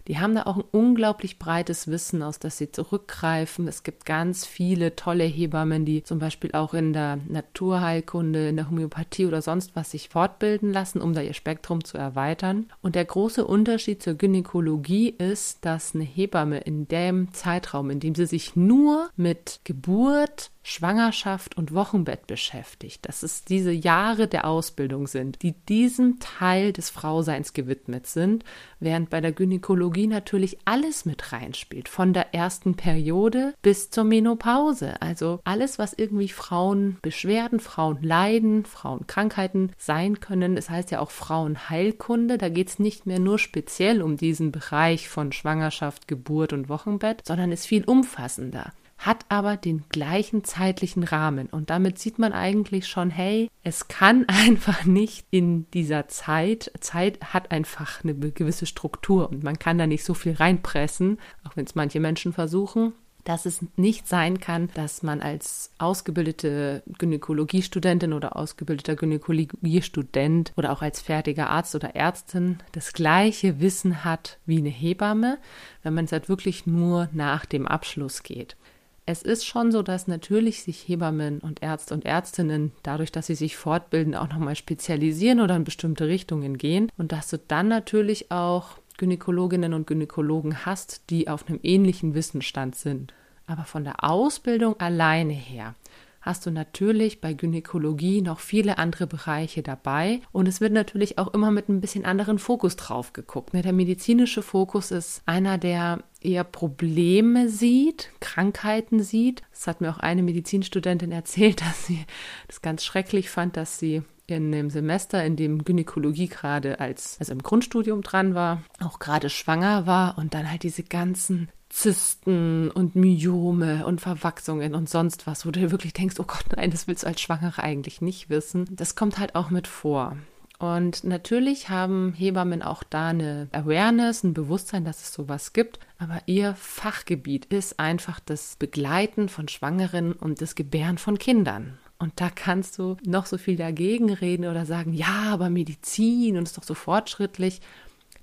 Die 0.08 0.18
haben 0.18 0.34
da 0.34 0.44
auch 0.44 0.56
ein 0.56 0.64
unglaublich 0.70 1.38
breites 1.38 1.88
Wissen, 1.88 2.22
aus 2.22 2.38
das 2.38 2.58
sie 2.58 2.72
zurückgreifen. 2.72 3.68
Es 3.68 3.82
gibt 3.82 4.04
ganz 4.04 4.44
viele 4.44 4.96
tolle 4.96 5.24
Hebammen, 5.24 5.84
die 5.84 6.02
zum 6.02 6.18
Beispiel 6.18 6.52
auch 6.52 6.74
in 6.74 6.92
der 6.92 7.18
Naturheilkunde, 7.28 8.48
in 8.48 8.56
der 8.56 8.68
Homöopathie 8.68 9.26
oder 9.26 9.42
sonst 9.42 9.76
was 9.76 9.92
sich 9.92 10.08
fortbilden 10.08 10.72
lassen, 10.72 11.00
um 11.00 11.14
da 11.14 11.20
ihr 11.20 11.34
Spektrum 11.34 11.84
zu 11.84 11.98
erweitern. 11.98 12.66
Und 12.80 12.94
der 12.94 13.04
große 13.04 13.46
Unterschied 13.46 14.02
zur 14.02 14.14
Gynäkologie 14.14 15.10
ist, 15.10 15.64
dass 15.64 15.94
eine 15.94 16.04
Hebamme 16.04 16.58
in 16.58 16.88
dem 16.88 17.32
Zeitraum, 17.32 17.90
in 17.90 18.00
dem 18.00 18.14
sie 18.14 18.26
sich 18.26 18.56
nur 18.56 19.10
mit 19.16 19.60
Geburt, 19.64 20.50
Schwangerschaft 20.64 21.56
und 21.56 21.74
Wochenbett 21.74 22.28
beschäftigt, 22.28 23.06
dass 23.08 23.24
es 23.24 23.44
diese 23.44 23.72
Jahre 23.72 24.28
der 24.28 24.46
Ausbildung 24.46 25.08
sind, 25.08 25.42
die 25.42 25.52
diesem 25.52 26.20
Teil 26.20 26.72
des 26.72 26.88
Frauseins 26.88 27.52
gewidmet 27.52 28.06
sind, 28.06 28.44
während 28.78 29.10
bei 29.10 29.20
der 29.20 29.32
Gynäkologie 29.32 29.91
natürlich 30.06 30.58
alles 30.64 31.04
mit 31.04 31.32
reinspielt, 31.32 31.88
von 31.88 32.12
der 32.12 32.34
ersten 32.34 32.74
Periode 32.74 33.54
bis 33.62 33.90
zur 33.90 34.04
Menopause. 34.04 35.00
Also 35.00 35.40
alles, 35.44 35.78
was 35.78 35.92
irgendwie 35.92 36.28
Frauen 36.28 36.98
Beschwerden, 37.02 37.60
Frauen 37.60 37.98
Leiden, 38.02 38.64
Frauenkrankheiten 38.64 39.72
sein 39.78 40.20
können. 40.20 40.56
Es 40.56 40.66
das 40.66 40.70
heißt 40.70 40.90
ja 40.92 41.00
auch 41.00 41.10
Frauenheilkunde. 41.10 42.38
Da 42.38 42.48
geht 42.48 42.68
es 42.68 42.78
nicht 42.78 43.06
mehr 43.06 43.18
nur 43.18 43.38
speziell 43.38 44.00
um 44.00 44.16
diesen 44.16 44.52
Bereich 44.52 45.08
von 45.08 45.32
Schwangerschaft, 45.32 46.08
Geburt 46.08 46.52
und 46.52 46.68
Wochenbett, 46.68 47.22
sondern 47.26 47.52
ist 47.52 47.66
viel 47.66 47.84
umfassender 47.84 48.72
hat 49.02 49.26
aber 49.28 49.56
den 49.56 49.84
gleichen 49.88 50.44
zeitlichen 50.44 51.02
Rahmen. 51.02 51.48
Und 51.48 51.70
damit 51.70 51.98
sieht 51.98 52.18
man 52.18 52.32
eigentlich 52.32 52.86
schon, 52.86 53.10
hey, 53.10 53.50
es 53.62 53.88
kann 53.88 54.24
einfach 54.28 54.84
nicht 54.84 55.26
in 55.30 55.70
dieser 55.72 56.08
Zeit, 56.08 56.72
Zeit 56.80 57.20
hat 57.32 57.50
einfach 57.50 58.02
eine 58.04 58.14
gewisse 58.14 58.66
Struktur 58.66 59.30
und 59.30 59.42
man 59.42 59.58
kann 59.58 59.78
da 59.78 59.86
nicht 59.86 60.04
so 60.04 60.14
viel 60.14 60.34
reinpressen, 60.34 61.18
auch 61.44 61.56
wenn 61.56 61.66
es 61.66 61.74
manche 61.74 62.00
Menschen 62.00 62.32
versuchen 62.32 62.92
dass 63.24 63.46
es 63.46 63.64
nicht 63.76 64.08
sein 64.08 64.40
kann, 64.40 64.68
dass 64.74 65.02
man 65.02 65.20
als 65.20 65.70
ausgebildete 65.78 66.82
Gynäkologiestudentin 66.98 68.12
oder 68.12 68.36
ausgebildeter 68.36 68.96
Gynäkologiestudent 68.96 70.52
oder 70.56 70.72
auch 70.72 70.82
als 70.82 71.00
fertiger 71.00 71.50
Arzt 71.50 71.74
oder 71.74 71.94
Ärztin 71.94 72.58
das 72.72 72.92
gleiche 72.92 73.60
Wissen 73.60 74.04
hat 74.04 74.38
wie 74.46 74.58
eine 74.58 74.70
Hebamme, 74.70 75.38
wenn 75.82 75.94
man 75.94 76.06
es 76.06 76.12
halt 76.12 76.28
wirklich 76.28 76.66
nur 76.66 77.08
nach 77.12 77.46
dem 77.46 77.66
Abschluss 77.66 78.22
geht. 78.22 78.56
Es 79.04 79.22
ist 79.22 79.44
schon 79.44 79.72
so, 79.72 79.82
dass 79.82 80.06
natürlich 80.06 80.62
sich 80.62 80.86
Hebammen 80.86 81.40
und 81.40 81.60
Ärzte 81.60 81.92
und 81.92 82.04
Ärztinnen 82.04 82.70
dadurch, 82.84 83.10
dass 83.10 83.26
sie 83.26 83.34
sich 83.34 83.56
fortbilden, 83.56 84.14
auch 84.14 84.28
nochmal 84.28 84.54
spezialisieren 84.54 85.40
oder 85.40 85.56
in 85.56 85.64
bestimmte 85.64 86.06
Richtungen 86.06 86.56
gehen 86.56 86.90
und 86.96 87.10
dass 87.10 87.28
du 87.28 87.38
dann 87.38 87.66
natürlich 87.66 88.30
auch 88.30 88.78
Gynäkologinnen 88.98 89.74
und 89.74 89.88
Gynäkologen 89.88 90.64
hast, 90.64 91.10
die 91.10 91.26
auf 91.28 91.48
einem 91.48 91.58
ähnlichen 91.64 92.14
Wissensstand 92.14 92.76
sind. 92.76 93.12
Aber 93.46 93.64
von 93.64 93.82
der 93.82 94.04
Ausbildung 94.04 94.78
alleine 94.78 95.32
her 95.32 95.74
hast 96.20 96.46
du 96.46 96.52
natürlich 96.52 97.20
bei 97.20 97.32
Gynäkologie 97.34 98.22
noch 98.22 98.38
viele 98.38 98.78
andere 98.78 99.08
Bereiche 99.08 99.64
dabei 99.64 100.20
und 100.30 100.46
es 100.46 100.60
wird 100.60 100.72
natürlich 100.72 101.18
auch 101.18 101.34
immer 101.34 101.50
mit 101.50 101.68
ein 101.68 101.80
bisschen 101.80 102.04
anderen 102.04 102.38
Fokus 102.38 102.76
drauf 102.76 103.12
geguckt. 103.12 103.52
Ne? 103.52 103.62
Der 103.62 103.72
medizinische 103.72 104.42
Fokus 104.42 104.92
ist 104.92 105.22
einer, 105.26 105.58
der 105.58 106.04
eher 106.24 106.44
Probleme 106.44 107.48
sieht, 107.48 108.10
Krankheiten 108.20 109.02
sieht. 109.02 109.42
Das 109.50 109.66
hat 109.66 109.80
mir 109.80 109.90
auch 109.90 109.98
eine 109.98 110.22
Medizinstudentin 110.22 111.12
erzählt, 111.12 111.60
dass 111.60 111.86
sie 111.86 112.04
das 112.46 112.62
ganz 112.62 112.84
schrecklich 112.84 113.30
fand, 113.30 113.56
dass 113.56 113.78
sie 113.78 114.02
in 114.26 114.52
dem 114.52 114.70
Semester, 114.70 115.24
in 115.24 115.36
dem 115.36 115.64
Gynäkologie 115.64 116.28
gerade 116.28 116.80
als, 116.80 117.16
also 117.18 117.32
im 117.32 117.42
Grundstudium 117.42 118.02
dran 118.02 118.34
war, 118.34 118.62
auch 118.80 118.98
gerade 118.98 119.30
schwanger 119.30 119.86
war 119.86 120.16
und 120.16 120.34
dann 120.34 120.50
halt 120.50 120.62
diese 120.62 120.84
ganzen 120.84 121.48
Zysten 121.68 122.70
und 122.70 122.96
Myome 122.96 123.86
und 123.86 124.00
Verwachsungen 124.00 124.74
und 124.74 124.90
sonst 124.90 125.26
was, 125.26 125.46
wo 125.46 125.50
du 125.50 125.70
wirklich 125.70 125.94
denkst, 125.94 126.16
oh 126.18 126.24
Gott, 126.24 126.44
nein, 126.54 126.70
das 126.70 126.86
willst 126.86 127.02
du 127.02 127.06
als 127.06 127.20
Schwangere 127.20 127.62
eigentlich 127.62 128.02
nicht 128.02 128.28
wissen. 128.28 128.68
Das 128.70 128.94
kommt 128.94 129.18
halt 129.18 129.34
auch 129.34 129.50
mit 129.50 129.66
vor. 129.66 130.16
Und 130.58 131.02
natürlich 131.02 131.70
haben 131.70 132.12
Hebammen 132.12 132.62
auch 132.62 132.84
da 132.84 133.08
eine 133.08 133.48
Awareness, 133.50 134.22
ein 134.22 134.34
Bewusstsein, 134.34 134.84
dass 134.84 135.02
es 135.02 135.12
sowas 135.12 135.52
gibt. 135.54 135.80
Aber 136.02 136.20
ihr 136.26 136.56
Fachgebiet 136.56 137.44
ist 137.44 137.78
einfach 137.78 138.18
das 138.18 138.56
Begleiten 138.56 139.28
von 139.28 139.46
Schwangeren 139.46 140.14
und 140.14 140.40
das 140.40 140.56
Gebären 140.56 140.98
von 140.98 141.16
Kindern. 141.16 141.78
Und 142.00 142.20
da 142.20 142.28
kannst 142.28 142.76
du 142.78 142.96
noch 143.04 143.26
so 143.26 143.38
viel 143.38 143.54
dagegen 143.54 144.12
reden 144.12 144.46
oder 144.46 144.66
sagen, 144.66 144.94
ja, 144.94 145.30
aber 145.30 145.48
Medizin 145.48 146.36
und 146.36 146.42
ist 146.42 146.58
doch 146.58 146.64
so 146.64 146.74
fortschrittlich. 146.74 147.60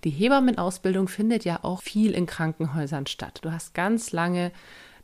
Die 0.03 0.09
Hebammenausbildung 0.09 1.07
findet 1.07 1.45
ja 1.45 1.63
auch 1.63 1.81
viel 1.81 2.12
in 2.12 2.25
Krankenhäusern 2.25 3.07
statt. 3.07 3.39
Du 3.43 3.51
hast 3.53 3.74
ganz 3.74 4.12
lange 4.12 4.51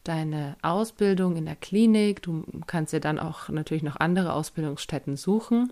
deine 0.03 0.57
Ausbildung 0.61 1.37
in 1.37 1.45
der 1.45 1.55
Klinik. 1.55 2.23
Du 2.23 2.43
kannst 2.67 2.91
dir 2.91 2.99
dann 2.99 3.19
auch 3.19 3.47
natürlich 3.47 3.83
noch 3.83 3.95
andere 3.95 4.33
Ausbildungsstätten 4.33 5.15
suchen 5.15 5.71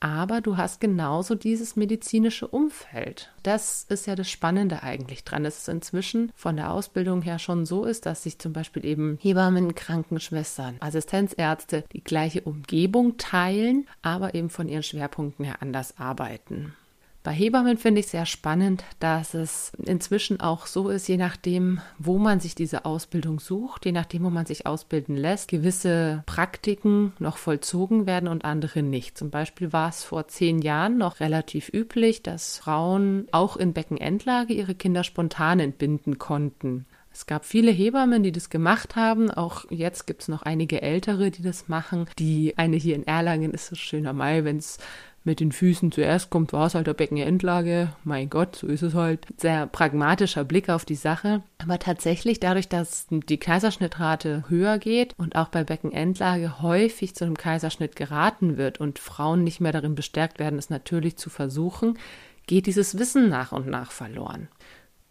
aber 0.00 0.40
du 0.40 0.56
hast 0.56 0.80
genauso 0.80 1.34
dieses 1.34 1.76
medizinische 1.76 2.48
Umfeld. 2.48 3.30
Das 3.42 3.84
ist 3.88 4.06
ja 4.06 4.16
das 4.16 4.30
Spannende 4.30 4.82
eigentlich 4.82 5.24
dran, 5.24 5.44
dass 5.44 5.58
es 5.58 5.68
inzwischen 5.68 6.32
von 6.34 6.56
der 6.56 6.72
Ausbildung 6.72 7.20
her 7.20 7.38
schon 7.38 7.66
so 7.66 7.84
ist, 7.84 8.06
dass 8.06 8.22
sich 8.22 8.38
zum 8.38 8.54
Beispiel 8.54 8.84
eben 8.84 9.18
Hebammen, 9.20 9.74
Krankenschwestern, 9.74 10.76
Assistenzärzte 10.80 11.84
die 11.92 12.02
gleiche 12.02 12.40
Umgebung 12.40 13.18
teilen, 13.18 13.86
aber 14.00 14.34
eben 14.34 14.48
von 14.48 14.68
ihren 14.68 14.82
Schwerpunkten 14.82 15.44
her 15.44 15.56
anders 15.60 15.98
arbeiten. 15.98 16.74
Bei 17.22 17.32
Hebammen 17.32 17.76
finde 17.76 18.00
ich 18.00 18.06
sehr 18.06 18.24
spannend, 18.24 18.82
dass 18.98 19.34
es 19.34 19.72
inzwischen 19.84 20.40
auch 20.40 20.66
so 20.66 20.88
ist, 20.88 21.06
je 21.06 21.18
nachdem, 21.18 21.82
wo 21.98 22.16
man 22.16 22.40
sich 22.40 22.54
diese 22.54 22.86
Ausbildung 22.86 23.40
sucht, 23.40 23.84
je 23.84 23.92
nachdem, 23.92 24.24
wo 24.24 24.30
man 24.30 24.46
sich 24.46 24.66
ausbilden 24.66 25.18
lässt, 25.18 25.48
gewisse 25.48 26.22
Praktiken 26.24 27.12
noch 27.18 27.36
vollzogen 27.36 28.06
werden 28.06 28.26
und 28.26 28.46
andere 28.46 28.82
nicht. 28.82 29.18
Zum 29.18 29.28
Beispiel 29.28 29.70
war 29.70 29.90
es 29.90 30.02
vor 30.02 30.28
zehn 30.28 30.62
Jahren 30.62 30.96
noch 30.96 31.20
relativ 31.20 31.70
üblich, 31.70 32.22
dass 32.22 32.56
Frauen 32.56 33.28
auch 33.32 33.58
in 33.58 33.74
Beckenendlage 33.74 34.54
ihre 34.54 34.74
Kinder 34.74 35.04
spontan 35.04 35.60
entbinden 35.60 36.18
konnten. 36.18 36.86
Es 37.12 37.26
gab 37.26 37.44
viele 37.44 37.72
Hebammen, 37.72 38.22
die 38.22 38.32
das 38.32 38.50
gemacht 38.50 38.94
haben. 38.94 39.30
Auch 39.30 39.64
jetzt 39.68 40.06
gibt 40.06 40.22
es 40.22 40.28
noch 40.28 40.42
einige 40.42 40.80
Ältere, 40.80 41.30
die 41.30 41.42
das 41.42 41.68
machen. 41.68 42.08
Die 42.18 42.56
eine 42.56 42.76
hier 42.76 42.94
in 42.94 43.06
Erlangen 43.06 43.52
ist 43.52 43.66
so 43.66 43.74
schöner 43.74 44.12
Mai, 44.12 44.44
wenn 44.44 44.58
es 44.58 44.78
mit 45.24 45.40
den 45.40 45.52
Füßen 45.52 45.92
zuerst 45.92 46.30
kommt, 46.30 46.52
war 46.52 46.66
es 46.66 46.74
halt 46.74 46.86
der 46.86 46.94
Beckenendlage. 46.94 47.92
Mein 48.04 48.30
Gott, 48.30 48.56
so 48.56 48.66
ist 48.66 48.82
es 48.82 48.94
halt. 48.94 49.26
Sehr 49.36 49.66
pragmatischer 49.66 50.44
Blick 50.44 50.68
auf 50.70 50.84
die 50.84 50.94
Sache. 50.94 51.42
Aber 51.58 51.78
tatsächlich, 51.78 52.40
dadurch, 52.40 52.68
dass 52.68 53.06
die 53.10 53.38
Kaiserschnittrate 53.38 54.44
höher 54.48 54.78
geht 54.78 55.14
und 55.18 55.36
auch 55.36 55.48
bei 55.48 55.64
Beckenendlage 55.64 56.62
häufig 56.62 57.14
zu 57.14 57.24
einem 57.24 57.36
Kaiserschnitt 57.36 57.96
geraten 57.96 58.56
wird 58.56 58.80
und 58.80 58.98
Frauen 58.98 59.44
nicht 59.44 59.60
mehr 59.60 59.72
darin 59.72 59.94
bestärkt 59.94 60.38
werden, 60.38 60.58
es 60.58 60.70
natürlich 60.70 61.16
zu 61.16 61.28
versuchen, 61.28 61.98
geht 62.46 62.66
dieses 62.66 62.98
Wissen 62.98 63.28
nach 63.28 63.52
und 63.52 63.66
nach 63.66 63.90
verloren. 63.90 64.48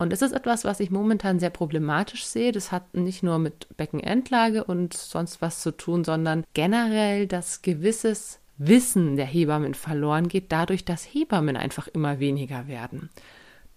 Und 0.02 0.14
es 0.14 0.22
ist 0.22 0.32
etwas, 0.32 0.64
was 0.64 0.80
ich 0.80 0.92
momentan 0.92 1.40
sehr 1.40 1.50
problematisch 1.50 2.26
sehe. 2.26 2.54
Das 2.54 2.72
hat 2.72 2.94
nicht 2.94 3.22
nur 3.22 3.38
mit 3.38 3.68
Beckenendlage 3.76 4.64
und 4.64 4.94
sonst 4.94 5.42
was 5.42 5.62
zu 5.62 5.72
tun, 5.72 6.06
sondern 6.06 6.46
generell, 6.54 7.28
dass 7.28 7.62
gewisses 7.62 8.39
Wissen 8.60 9.16
der 9.16 9.26
Hebammen 9.26 9.74
verloren 9.74 10.28
geht, 10.28 10.52
dadurch, 10.52 10.84
dass 10.84 11.04
Hebammen 11.04 11.56
einfach 11.56 11.88
immer 11.88 12.20
weniger 12.20 12.68
werden. 12.68 13.10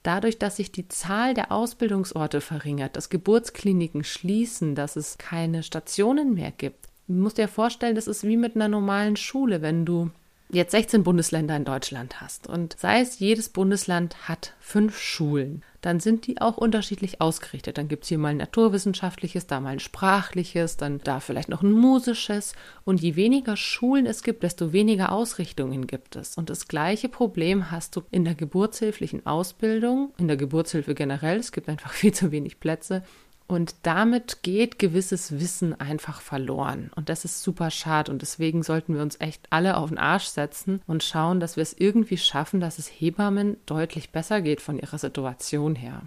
Dadurch, 0.03 0.39
dass 0.39 0.57
sich 0.57 0.73
die 0.73 0.89
Zahl 0.89 1.35
der 1.35 1.53
Ausbildungsorte 1.53 2.41
verringert, 2.41 2.97
dass 2.97 3.09
Geburtskliniken 3.09 4.03
schließen, 4.03 4.75
dass 4.75 4.97
es 4.97 5.19
keine 5.19 5.63
Stationen 5.63 6.35
mehr 6.35 6.51
gibt. 6.51 6.89
Du 7.07 7.15
musst 7.15 7.39
dir 7.39 7.47
vorstellen, 7.47 7.95
das 7.95 8.09
ist 8.09 8.25
wie 8.25 8.37
mit 8.37 8.57
einer 8.57 8.69
normalen 8.69 9.15
Schule, 9.15 9.63
wenn 9.63 9.87
du 9.87 10.11
jetzt 10.51 10.73
16 10.73 11.05
Bundesländer 11.05 11.57
in 11.57 11.65
Deutschland 11.65 12.21
hast 12.21 12.49
und 12.49 12.77
sei 12.79 13.01
es, 13.01 13.21
jedes 13.21 13.49
Bundesland 13.49 14.29
hat 14.29 14.55
fünf 14.59 14.99
Schulen, 14.99 15.63
dann 15.83 15.99
sind 16.01 16.27
die 16.29 16.41
auch 16.41 16.57
unterschiedlich 16.57 17.21
ausgerichtet. 17.21 17.77
Dann 17.77 17.89
gibt 17.89 18.05
es 18.05 18.09
hier 18.09 18.19
mal 18.19 18.29
ein 18.29 18.37
naturwissenschaftliches, 18.39 19.49
da 19.49 19.61
mal 19.61 19.71
ein 19.71 19.81
sprachliches, 19.81 20.77
dann 20.77 21.01
da 21.03 21.19
vielleicht 21.21 21.49
noch 21.49 21.63
ein 21.63 21.73
musisches. 21.73 22.55
Und 22.85 23.03
je 23.03 23.17
weniger 23.17 23.57
Schulen 23.57 24.07
es 24.07 24.23
gibt, 24.23 24.45
desto 24.45 24.73
weniger 24.73 25.11
Ausrichtungen 25.11 25.89
gibt 25.89 26.15
es. 26.15 26.37
Und 26.37 26.51
das 26.51 26.69
gleiche 26.69 27.09
Problem 27.09 27.73
hast 27.73 27.97
du 27.97 28.03
in 28.13 28.25
der 28.25 28.37
geburtshilflichen 28.37 29.27
Ausbildung, 29.27 30.15
in 30.19 30.29
der 30.29 30.37
Geburtshilfe 30.37 30.95
generell. 30.95 31.39
Es 31.39 31.51
gibt 31.51 31.69
einfach 31.69 31.93
viel 31.93 32.15
zu 32.15 32.31
wenig 32.31 32.61
Plätze. 32.61 33.03
Und 33.53 33.75
damit 33.83 34.43
geht 34.43 34.79
gewisses 34.79 35.39
Wissen 35.39 35.79
einfach 35.79 36.23
verloren. 36.23 36.91
Und 36.97 37.11
das 37.11 37.27
ist 37.27 37.43
super 37.43 37.71
schade. 37.71 38.11
Und 38.11 38.23
deswegen 38.23 38.63
sollten 38.63 38.95
wir 38.95 39.03
uns 39.03 39.21
echt 39.21 39.47
alle 39.51 39.77
auf 39.77 39.91
den 39.91 39.99
Arsch 39.99 40.25
setzen 40.25 40.81
und 40.87 41.03
schauen, 41.03 41.39
dass 41.39 41.57
wir 41.57 41.63
es 41.63 41.79
irgendwie 41.79 42.17
schaffen, 42.17 42.61
dass 42.61 42.79
es 42.79 42.89
Hebammen 42.89 43.59
deutlich 43.67 44.09
besser 44.09 44.41
geht 44.41 44.63
von 44.63 44.79
ihrer 44.79 44.97
Situation 44.97 45.75
her. 45.75 46.01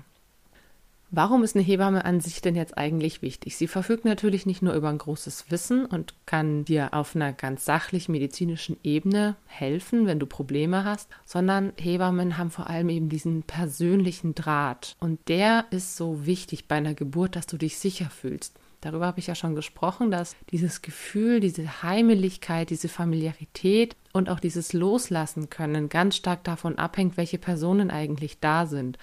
Warum 1.17 1.45
ist 1.45 1.55
eine 1.55 1.63
Hebamme 1.63 2.03
an 2.03 2.19
sich 2.19 2.41
denn 2.41 2.57
jetzt 2.57 2.77
eigentlich 2.77 3.21
wichtig? 3.21 3.55
Sie 3.55 3.67
verfügt 3.67 4.03
natürlich 4.03 4.45
nicht 4.45 4.61
nur 4.61 4.73
über 4.73 4.89
ein 4.89 4.97
großes 4.97 5.45
Wissen 5.49 5.85
und 5.85 6.13
kann 6.25 6.65
dir 6.65 6.93
auf 6.93 7.15
einer 7.15 7.31
ganz 7.31 7.63
sachlich 7.63 8.09
medizinischen 8.09 8.75
Ebene 8.83 9.37
helfen, 9.45 10.07
wenn 10.07 10.19
du 10.19 10.25
Probleme 10.25 10.83
hast, 10.83 11.09
sondern 11.23 11.71
Hebammen 11.77 12.37
haben 12.37 12.51
vor 12.51 12.69
allem 12.69 12.89
eben 12.89 13.07
diesen 13.07 13.43
persönlichen 13.43 14.35
Draht. 14.35 14.97
Und 14.99 15.29
der 15.29 15.63
ist 15.69 15.95
so 15.95 16.25
wichtig 16.25 16.67
bei 16.67 16.75
einer 16.75 16.95
Geburt, 16.95 17.37
dass 17.37 17.47
du 17.47 17.55
dich 17.55 17.77
sicher 17.77 18.09
fühlst. 18.09 18.59
Darüber 18.81 19.07
habe 19.07 19.19
ich 19.19 19.27
ja 19.27 19.35
schon 19.35 19.55
gesprochen, 19.55 20.11
dass 20.11 20.35
dieses 20.51 20.81
Gefühl, 20.81 21.39
diese 21.39 21.81
Heimeligkeit, 21.81 22.69
diese 22.69 22.89
Familiarität 22.89 23.95
und 24.13 24.29
auch 24.29 24.39
dieses 24.39 24.73
Loslassen 24.73 25.49
können 25.49 25.89
ganz 25.89 26.17
stark 26.17 26.43
davon 26.43 26.77
abhängt, 26.77 27.17
welche 27.17 27.39
Personen 27.39 27.89
eigentlich 27.89 28.39
da 28.41 28.65
sind. 28.65 28.99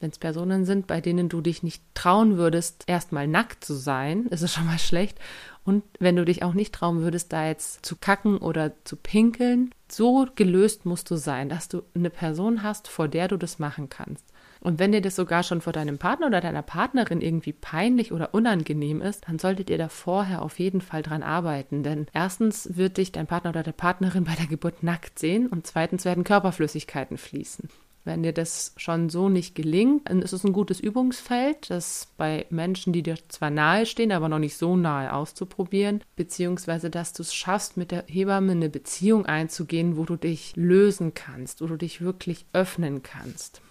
Wenn 0.00 0.10
es 0.10 0.18
Personen 0.18 0.64
sind, 0.64 0.86
bei 0.86 1.00
denen 1.00 1.28
du 1.28 1.40
dich 1.40 1.62
nicht 1.62 1.82
trauen 1.94 2.36
würdest, 2.36 2.84
erstmal 2.86 3.26
nackt 3.26 3.64
zu 3.64 3.74
sein, 3.74 4.26
ist 4.26 4.42
es 4.42 4.52
schon 4.52 4.66
mal 4.66 4.78
schlecht. 4.78 5.18
Und 5.64 5.82
wenn 5.98 6.16
du 6.16 6.24
dich 6.24 6.42
auch 6.42 6.52
nicht 6.52 6.74
trauen 6.74 7.00
würdest, 7.00 7.32
da 7.32 7.46
jetzt 7.46 7.86
zu 7.86 7.96
kacken 7.96 8.36
oder 8.38 8.72
zu 8.84 8.96
pinkeln, 8.96 9.70
so 9.90 10.26
gelöst 10.34 10.84
musst 10.84 11.10
du 11.10 11.16
sein, 11.16 11.48
dass 11.48 11.68
du 11.68 11.82
eine 11.94 12.10
Person 12.10 12.62
hast, 12.62 12.88
vor 12.88 13.08
der 13.08 13.28
du 13.28 13.36
das 13.36 13.58
machen 13.58 13.88
kannst. 13.88 14.24
Und 14.60 14.78
wenn 14.78 14.92
dir 14.92 15.02
das 15.02 15.14
sogar 15.14 15.42
schon 15.42 15.60
vor 15.60 15.74
deinem 15.74 15.98
Partner 15.98 16.26
oder 16.26 16.40
deiner 16.40 16.62
Partnerin 16.62 17.20
irgendwie 17.20 17.52
peinlich 17.52 18.12
oder 18.12 18.32
unangenehm 18.32 19.02
ist, 19.02 19.28
dann 19.28 19.38
solltet 19.38 19.68
ihr 19.68 19.76
da 19.76 19.88
vorher 19.90 20.40
auf 20.40 20.58
jeden 20.58 20.80
Fall 20.80 21.02
dran 21.02 21.22
arbeiten. 21.22 21.82
Denn 21.82 22.06
erstens 22.14 22.70
wird 22.74 22.96
dich 22.96 23.12
dein 23.12 23.26
Partner 23.26 23.50
oder 23.50 23.62
deine 23.62 23.74
Partnerin 23.74 24.24
bei 24.24 24.34
der 24.34 24.46
Geburt 24.46 24.82
nackt 24.82 25.18
sehen 25.18 25.48
und 25.48 25.66
zweitens 25.66 26.06
werden 26.06 26.24
Körperflüssigkeiten 26.24 27.18
fließen. 27.18 27.68
Wenn 28.04 28.22
dir 28.22 28.32
das 28.32 28.74
schon 28.76 29.08
so 29.08 29.28
nicht 29.30 29.54
gelingt, 29.54 30.08
dann 30.10 30.20
ist 30.20 30.32
es 30.32 30.44
ein 30.44 30.52
gutes 30.52 30.78
Übungsfeld, 30.78 31.70
das 31.70 32.08
bei 32.18 32.46
Menschen, 32.50 32.92
die 32.92 33.02
dir 33.02 33.16
zwar 33.28 33.50
nahe 33.50 33.86
stehen, 33.86 34.12
aber 34.12 34.28
noch 34.28 34.38
nicht 34.38 34.58
so 34.58 34.76
nahe 34.76 35.12
auszuprobieren, 35.12 36.02
beziehungsweise 36.14 36.90
dass 36.90 37.14
du 37.14 37.22
es 37.22 37.34
schaffst, 37.34 37.76
mit 37.76 37.90
der 37.90 38.04
Hebamme 38.06 38.52
eine 38.52 38.68
Beziehung 38.68 39.24
einzugehen, 39.24 39.96
wo 39.96 40.04
du 40.04 40.16
dich 40.16 40.54
lösen 40.54 41.14
kannst, 41.14 41.62
wo 41.62 41.66
du 41.66 41.76
dich 41.76 42.02
wirklich 42.02 42.44
öffnen 42.52 43.02
kannst. 43.02 43.62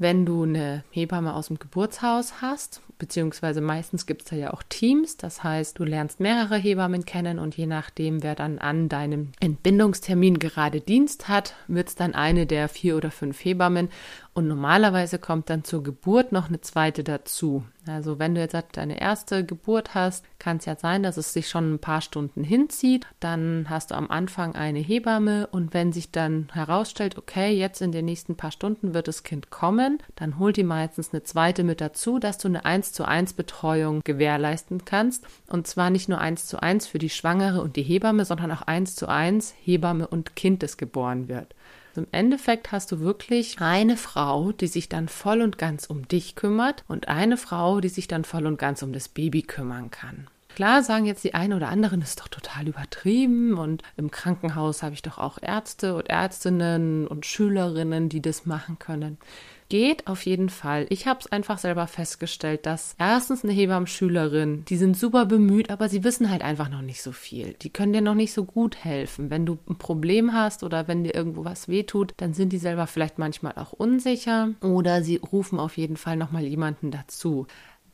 Wenn 0.00 0.24
du 0.24 0.44
eine 0.44 0.84
Hebamme 0.90 1.34
aus 1.34 1.48
dem 1.48 1.58
Geburtshaus 1.58 2.40
hast, 2.40 2.82
beziehungsweise 2.98 3.60
meistens 3.60 4.06
gibt 4.06 4.22
es 4.22 4.28
da 4.28 4.36
ja 4.36 4.52
auch 4.52 4.62
Teams, 4.68 5.16
das 5.16 5.42
heißt, 5.42 5.76
du 5.76 5.84
lernst 5.84 6.20
mehrere 6.20 6.56
Hebammen 6.56 7.04
kennen 7.04 7.40
und 7.40 7.56
je 7.56 7.66
nachdem, 7.66 8.22
wer 8.22 8.36
dann 8.36 8.60
an 8.60 8.88
deinem 8.88 9.32
Entbindungstermin 9.40 10.38
gerade 10.38 10.80
Dienst 10.80 11.26
hat, 11.28 11.56
wird 11.66 11.88
es 11.88 11.94
dann 11.96 12.14
eine 12.14 12.46
der 12.46 12.68
vier 12.68 12.96
oder 12.96 13.10
fünf 13.10 13.44
Hebammen 13.44 13.88
und 14.38 14.46
normalerweise 14.46 15.18
kommt 15.18 15.50
dann 15.50 15.64
zur 15.64 15.82
Geburt 15.82 16.30
noch 16.30 16.46
eine 16.46 16.60
zweite 16.60 17.02
dazu. 17.02 17.64
Also 17.88 18.20
wenn 18.20 18.36
du 18.36 18.40
jetzt 18.40 18.54
deine 18.72 19.00
erste 19.00 19.44
Geburt 19.44 19.96
hast, 19.96 20.24
kann 20.38 20.58
es 20.58 20.64
ja 20.64 20.76
sein, 20.76 21.02
dass 21.02 21.16
es 21.16 21.32
sich 21.32 21.48
schon 21.48 21.74
ein 21.74 21.78
paar 21.80 22.00
Stunden 22.02 22.44
hinzieht. 22.44 23.04
Dann 23.18 23.66
hast 23.68 23.90
du 23.90 23.96
am 23.96 24.08
Anfang 24.12 24.54
eine 24.54 24.78
Hebamme 24.78 25.48
und 25.48 25.74
wenn 25.74 25.92
sich 25.92 26.12
dann 26.12 26.46
herausstellt, 26.52 27.18
okay, 27.18 27.50
jetzt 27.50 27.82
in 27.82 27.90
den 27.90 28.04
nächsten 28.04 28.36
paar 28.36 28.52
Stunden 28.52 28.94
wird 28.94 29.08
das 29.08 29.24
Kind 29.24 29.50
kommen, 29.50 29.98
dann 30.14 30.38
holt 30.38 30.56
die 30.56 30.62
meistens 30.62 31.12
eine 31.12 31.24
zweite 31.24 31.64
mit 31.64 31.80
dazu, 31.80 32.20
dass 32.20 32.38
du 32.38 32.46
eine 32.46 32.64
1 32.64 32.92
zu 32.92 33.08
1 33.08 33.32
Betreuung 33.32 34.02
gewährleisten 34.04 34.84
kannst. 34.84 35.26
Und 35.48 35.66
zwar 35.66 35.90
nicht 35.90 36.08
nur 36.08 36.20
1 36.20 36.46
zu 36.46 36.62
1 36.62 36.86
für 36.86 37.00
die 37.00 37.10
Schwangere 37.10 37.60
und 37.60 37.74
die 37.74 37.82
Hebamme, 37.82 38.24
sondern 38.24 38.52
auch 38.52 38.62
1 38.62 38.94
zu 38.94 39.08
1 39.08 39.52
Hebamme 39.60 40.06
und 40.06 40.36
Kind, 40.36 40.62
das 40.62 40.76
geboren 40.76 41.26
wird. 41.26 41.56
Im 41.98 42.06
Endeffekt 42.12 42.70
hast 42.70 42.92
du 42.92 43.00
wirklich 43.00 43.60
eine 43.60 43.96
Frau, 43.96 44.52
die 44.52 44.68
sich 44.68 44.88
dann 44.88 45.08
voll 45.08 45.42
und 45.42 45.58
ganz 45.58 45.86
um 45.86 46.06
dich 46.06 46.36
kümmert 46.36 46.84
und 46.86 47.08
eine 47.08 47.36
Frau, 47.36 47.80
die 47.80 47.88
sich 47.88 48.06
dann 48.06 48.24
voll 48.24 48.46
und 48.46 48.56
ganz 48.56 48.82
um 48.82 48.92
das 48.92 49.08
Baby 49.08 49.42
kümmern 49.42 49.90
kann. 49.90 50.28
Klar 50.54 50.82
sagen 50.82 51.06
jetzt 51.06 51.24
die 51.24 51.34
einen 51.34 51.52
oder 51.52 51.68
anderen, 51.68 52.00
ist 52.00 52.20
doch 52.20 52.28
total 52.28 52.68
übertrieben 52.68 53.58
und 53.58 53.82
im 53.96 54.10
Krankenhaus 54.10 54.82
habe 54.82 54.94
ich 54.94 55.02
doch 55.02 55.18
auch 55.18 55.38
Ärzte 55.40 55.94
und 55.94 56.08
Ärztinnen 56.08 57.06
und 57.06 57.26
Schülerinnen, 57.26 58.08
die 58.08 58.22
das 58.22 58.46
machen 58.46 58.78
können 58.78 59.18
geht 59.68 60.06
auf 60.06 60.24
jeden 60.26 60.48
Fall. 60.48 60.86
Ich 60.88 61.06
habe 61.06 61.20
es 61.20 61.30
einfach 61.30 61.58
selber 61.58 61.86
festgestellt, 61.86 62.66
dass 62.66 62.94
erstens 62.98 63.44
eine 63.44 63.52
Hebammenschülerin, 63.52 64.64
die 64.66 64.76
sind 64.76 64.96
super 64.96 65.26
bemüht, 65.26 65.70
aber 65.70 65.88
sie 65.88 66.04
wissen 66.04 66.30
halt 66.30 66.42
einfach 66.42 66.68
noch 66.68 66.82
nicht 66.82 67.02
so 67.02 67.12
viel. 67.12 67.54
Die 67.62 67.70
können 67.70 67.92
dir 67.92 68.00
noch 68.00 68.14
nicht 68.14 68.32
so 68.32 68.44
gut 68.44 68.76
helfen. 68.84 69.30
Wenn 69.30 69.46
du 69.46 69.58
ein 69.68 69.76
Problem 69.76 70.32
hast 70.32 70.62
oder 70.62 70.88
wenn 70.88 71.04
dir 71.04 71.14
irgendwo 71.14 71.44
was 71.44 71.68
wehtut, 71.68 72.14
dann 72.16 72.34
sind 72.34 72.52
die 72.52 72.58
selber 72.58 72.86
vielleicht 72.86 73.18
manchmal 73.18 73.54
auch 73.56 73.72
unsicher 73.72 74.50
oder 74.62 75.02
sie 75.02 75.16
rufen 75.16 75.58
auf 75.60 75.76
jeden 75.76 75.96
Fall 75.96 76.16
nochmal 76.16 76.44
jemanden 76.44 76.90
dazu. 76.90 77.46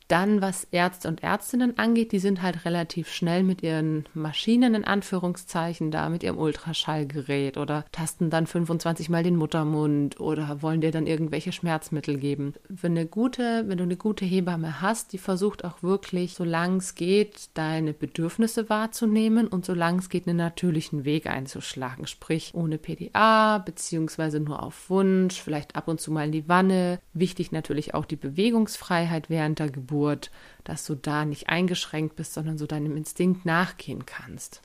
Dann, 0.07 0.39
was 0.39 0.65
Ärzte 0.65 1.07
und 1.07 1.23
Ärztinnen 1.23 1.79
angeht, 1.79 2.11
die 2.11 2.19
sind 2.19 2.43
halt 2.43 2.65
relativ 2.65 3.11
schnell 3.11 3.41
mit 3.41 3.63
ihren 3.63 4.05
Maschinen 4.13 4.75
in 4.75 4.83
Anführungszeichen 4.83 5.89
da, 5.89 6.09
mit 6.09 6.21
ihrem 6.21 6.37
Ultraschallgerät 6.37 7.57
oder 7.57 7.85
tasten 7.91 8.29
dann 8.29 8.45
25 8.45 9.09
Mal 9.09 9.23
den 9.23 9.35
Muttermund 9.35 10.19
oder 10.19 10.61
wollen 10.61 10.81
dir 10.81 10.91
dann 10.91 11.07
irgendwelche 11.07 11.51
Schmerzmittel 11.51 12.17
geben. 12.17 12.53
Wenn 12.69 12.91
eine 12.91 13.07
gute, 13.07 13.63
wenn 13.67 13.79
du 13.79 13.83
eine 13.83 13.97
gute 13.97 14.25
Hebamme 14.25 14.79
hast, 14.79 15.11
die 15.11 15.17
versucht 15.17 15.65
auch 15.65 15.81
wirklich, 15.81 16.35
solange 16.35 16.77
es 16.77 16.93
geht, 16.93 17.49
deine 17.55 17.93
Bedürfnisse 17.93 18.69
wahrzunehmen 18.69 19.47
und 19.47 19.65
solange 19.65 19.99
es 19.99 20.09
geht, 20.09 20.27
einen 20.27 20.37
natürlichen 20.37 21.03
Weg 21.05 21.25
einzuschlagen. 21.25 22.05
Sprich, 22.05 22.51
ohne 22.53 22.77
PDA, 22.77 23.57
beziehungsweise 23.57 24.39
nur 24.39 24.61
auf 24.61 24.87
Wunsch, 24.91 25.41
vielleicht 25.41 25.75
ab 25.75 25.87
und 25.87 25.99
zu 25.99 26.11
mal 26.11 26.25
in 26.27 26.31
die 26.31 26.47
Wanne. 26.47 26.99
Wichtig 27.13 27.51
natürlich 27.51 27.95
auch 27.95 28.05
die 28.05 28.15
Bewegungsfreiheit 28.15 29.31
während 29.31 29.57
der 29.57 29.71
Geburt 29.71 29.94
Geburt, 29.95 30.29
dass 30.65 30.85
du 30.85 30.95
da 30.95 31.23
nicht 31.23 31.47
eingeschränkt 31.47 32.17
bist, 32.17 32.33
sondern 32.33 32.57
so 32.57 32.67
deinem 32.67 32.97
Instinkt 32.97 33.45
nachgehen 33.45 34.05
kannst. 34.05 34.61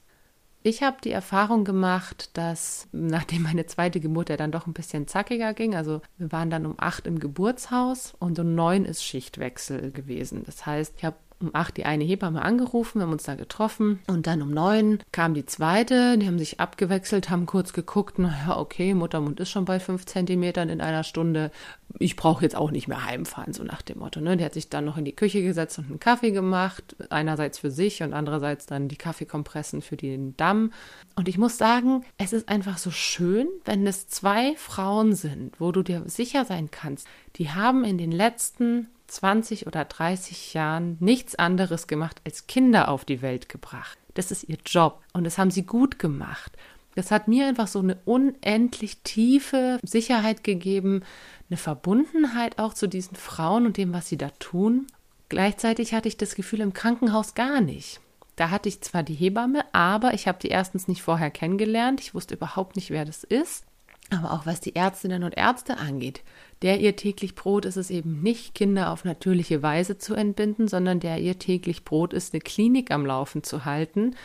Ich 0.62 0.82
habe 0.82 0.98
die 1.02 1.12
Erfahrung 1.12 1.64
gemacht, 1.64 2.36
dass 2.36 2.88
nachdem 2.92 3.42
meine 3.42 3.64
zweite 3.66 4.00
Geburt 4.00 4.28
ja 4.28 4.36
dann 4.36 4.50
doch 4.50 4.66
ein 4.66 4.72
bisschen 4.72 5.06
zackiger 5.06 5.54
ging, 5.54 5.74
also 5.76 6.02
wir 6.18 6.32
waren 6.32 6.50
dann 6.50 6.66
um 6.66 6.74
acht 6.78 7.06
im 7.06 7.20
Geburtshaus 7.20 8.12
und 8.18 8.38
um 8.40 8.54
neun 8.54 8.84
ist 8.84 9.04
Schichtwechsel 9.04 9.92
gewesen. 9.92 10.42
Das 10.44 10.66
heißt, 10.66 10.94
ich 10.98 11.04
habe 11.04 11.16
um 11.40 11.50
acht 11.54 11.76
die 11.76 11.84
eine 11.84 12.04
Hebamme 12.04 12.42
angerufen, 12.42 12.98
wir 12.98 13.06
haben 13.06 13.12
uns 13.12 13.24
da 13.24 13.34
getroffen 13.34 14.00
und 14.06 14.26
dann 14.26 14.42
um 14.42 14.50
neun 14.50 14.98
kam 15.12 15.34
die 15.34 15.46
zweite, 15.46 16.18
die 16.18 16.26
haben 16.26 16.38
sich 16.38 16.60
abgewechselt, 16.60 17.30
haben 17.30 17.46
kurz 17.46 17.72
geguckt, 17.72 18.18
naja, 18.18 18.58
okay, 18.58 18.94
Muttermund 18.94 19.40
ist 19.40 19.50
schon 19.50 19.64
bei 19.64 19.80
fünf 19.80 20.06
Zentimetern 20.06 20.68
in 20.68 20.80
einer 20.80 21.04
Stunde, 21.04 21.50
ich 21.98 22.16
brauche 22.16 22.42
jetzt 22.42 22.56
auch 22.56 22.70
nicht 22.70 22.88
mehr 22.88 23.04
heimfahren, 23.04 23.52
so 23.52 23.64
nach 23.64 23.82
dem 23.82 23.98
Motto. 23.98 24.20
Ne? 24.20 24.36
Die 24.36 24.44
hat 24.44 24.54
sich 24.54 24.68
dann 24.68 24.84
noch 24.84 24.96
in 24.96 25.04
die 25.04 25.16
Küche 25.16 25.42
gesetzt 25.42 25.78
und 25.78 25.86
einen 25.86 26.00
Kaffee 26.00 26.30
gemacht, 26.30 26.96
einerseits 27.10 27.58
für 27.58 27.70
sich 27.70 28.02
und 28.02 28.12
andererseits 28.12 28.66
dann 28.66 28.88
die 28.88 28.96
Kaffeekompressen 28.96 29.82
für 29.82 29.96
den 29.96 30.36
Damm. 30.36 30.72
Und 31.16 31.28
ich 31.28 31.38
muss 31.38 31.58
sagen, 31.58 32.04
es 32.18 32.32
ist 32.32 32.48
einfach 32.48 32.78
so 32.78 32.90
schön, 32.90 33.48
wenn 33.64 33.86
es 33.86 34.08
zwei 34.08 34.54
Frauen 34.56 35.14
sind, 35.14 35.58
wo 35.58 35.72
du 35.72 35.82
dir 35.82 36.02
sicher 36.06 36.44
sein 36.44 36.70
kannst, 36.70 37.08
die 37.36 37.50
haben 37.50 37.84
in 37.84 37.98
den 37.98 38.12
letzten 38.12 38.88
20 39.10 39.66
oder 39.66 39.84
30 39.84 40.54
Jahren 40.54 40.96
nichts 41.00 41.34
anderes 41.34 41.86
gemacht, 41.86 42.20
als 42.24 42.46
Kinder 42.46 42.88
auf 42.88 43.04
die 43.04 43.22
Welt 43.22 43.48
gebracht. 43.48 43.98
Das 44.14 44.30
ist 44.30 44.44
ihr 44.48 44.58
Job 44.64 45.02
und 45.12 45.24
das 45.24 45.38
haben 45.38 45.50
sie 45.50 45.64
gut 45.64 45.98
gemacht. 45.98 46.52
Das 46.94 47.10
hat 47.10 47.28
mir 47.28 47.46
einfach 47.46 47.68
so 47.68 47.78
eine 47.78 47.98
unendlich 48.04 49.02
tiefe 49.02 49.78
Sicherheit 49.82 50.42
gegeben, 50.44 51.02
eine 51.48 51.56
Verbundenheit 51.56 52.58
auch 52.58 52.74
zu 52.74 52.88
diesen 52.88 53.16
Frauen 53.16 53.66
und 53.66 53.76
dem, 53.76 53.92
was 53.92 54.08
sie 54.08 54.18
da 54.18 54.30
tun. 54.38 54.86
Gleichzeitig 55.28 55.94
hatte 55.94 56.08
ich 56.08 56.16
das 56.16 56.34
Gefühl 56.34 56.60
im 56.60 56.72
Krankenhaus 56.72 57.34
gar 57.34 57.60
nicht. 57.60 58.00
Da 58.34 58.50
hatte 58.50 58.68
ich 58.68 58.80
zwar 58.80 59.02
die 59.02 59.14
Hebamme, 59.14 59.64
aber 59.72 60.14
ich 60.14 60.26
habe 60.26 60.38
die 60.40 60.48
erstens 60.48 60.88
nicht 60.88 61.02
vorher 61.02 61.30
kennengelernt. 61.30 62.00
Ich 62.00 62.14
wusste 62.14 62.34
überhaupt 62.34 62.74
nicht, 62.74 62.90
wer 62.90 63.04
das 63.04 63.22
ist. 63.22 63.64
Aber 64.10 64.32
auch 64.32 64.44
was 64.44 64.60
die 64.60 64.74
Ärztinnen 64.74 65.22
und 65.22 65.36
Ärzte 65.36 65.78
angeht, 65.78 66.22
der 66.62 66.80
ihr 66.80 66.96
täglich 66.96 67.34
Brot 67.34 67.64
ist 67.64 67.76
es 67.76 67.90
eben 67.90 68.22
nicht, 68.22 68.54
Kinder 68.54 68.90
auf 68.90 69.04
natürliche 69.04 69.62
Weise 69.62 69.98
zu 69.98 70.14
entbinden, 70.14 70.68
sondern 70.68 71.00
der 71.00 71.18
ihr 71.18 71.38
täglich 71.38 71.84
Brot 71.84 72.12
ist, 72.12 72.34
eine 72.34 72.40
Klinik 72.40 72.90
am 72.90 73.06
Laufen 73.06 73.42
zu 73.42 73.64
halten, 73.64 74.16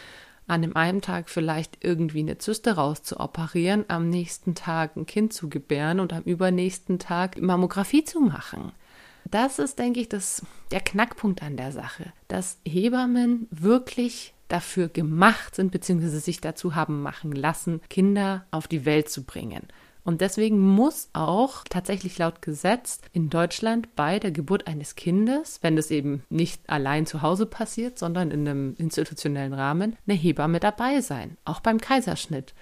an 0.48 0.62
dem 0.62 0.76
einen 0.76 1.02
Tag 1.02 1.30
vielleicht 1.30 1.84
irgendwie 1.84 2.20
eine 2.20 2.38
Zyste 2.38 2.76
rauszuoperieren, 2.76 3.86
am 3.88 4.10
nächsten 4.10 4.54
Tag 4.56 4.96
ein 4.96 5.06
Kind 5.06 5.34
zu 5.34 5.50
gebären 5.50 6.00
und 6.00 6.14
am 6.14 6.24
übernächsten 6.24 7.00
Tag 7.00 7.42
Mammographie 7.42 8.04
zu 8.04 8.20
machen. 8.20 8.72
Das 9.32 9.58
ist, 9.58 9.80
denke 9.80 10.00
ich, 10.00 10.10
das, 10.10 10.44
der 10.70 10.82
Knackpunkt 10.82 11.42
an 11.42 11.58
der 11.58 11.72
Sache, 11.72 12.14
dass 12.28 12.60
Hebammen 12.64 13.48
wirklich 13.50 14.35
dafür 14.48 14.90
gemacht 14.90 15.56
sind, 15.56 15.72
beziehungsweise 15.72 16.20
sich 16.20 16.42
dazu 16.42 16.76
haben 16.76 17.02
machen 17.02 17.32
lassen, 17.32 17.82
Kinder 17.90 18.46
auf 18.52 18.68
die 18.68 18.86
Welt 18.86 19.10
zu 19.10 19.24
bringen. 19.24 19.68
Und 20.06 20.22
deswegen 20.22 20.60
muss 20.60 21.10
auch 21.14 21.64
tatsächlich 21.68 22.20
laut 22.20 22.44
Gesetz 22.44 23.02
in 23.12 23.32
Deutschland 23.32 23.96
bei 23.96 24.20
der 24.20 24.30
Geburt 24.30 24.68
eines 24.68 24.96
Kindes, 24.96 25.58
wenn 25.64 25.76
das 25.76 25.90
eben 25.90 26.24
nicht 26.30 26.70
allein 26.70 27.08
zu 27.08 27.24
Hause 27.24 27.48
passiert, 27.48 27.98
sondern 27.98 28.30
in 28.30 28.48
einem 28.48 28.76
institutionellen 28.78 29.54
Rahmen, 29.54 29.98
eine 30.06 30.16
Hebamme 30.16 30.60
dabei 30.60 31.02
sein. 31.02 31.38
Auch 31.44 31.60
beim 31.60 31.82
Kaiserschnitt. 31.82 32.54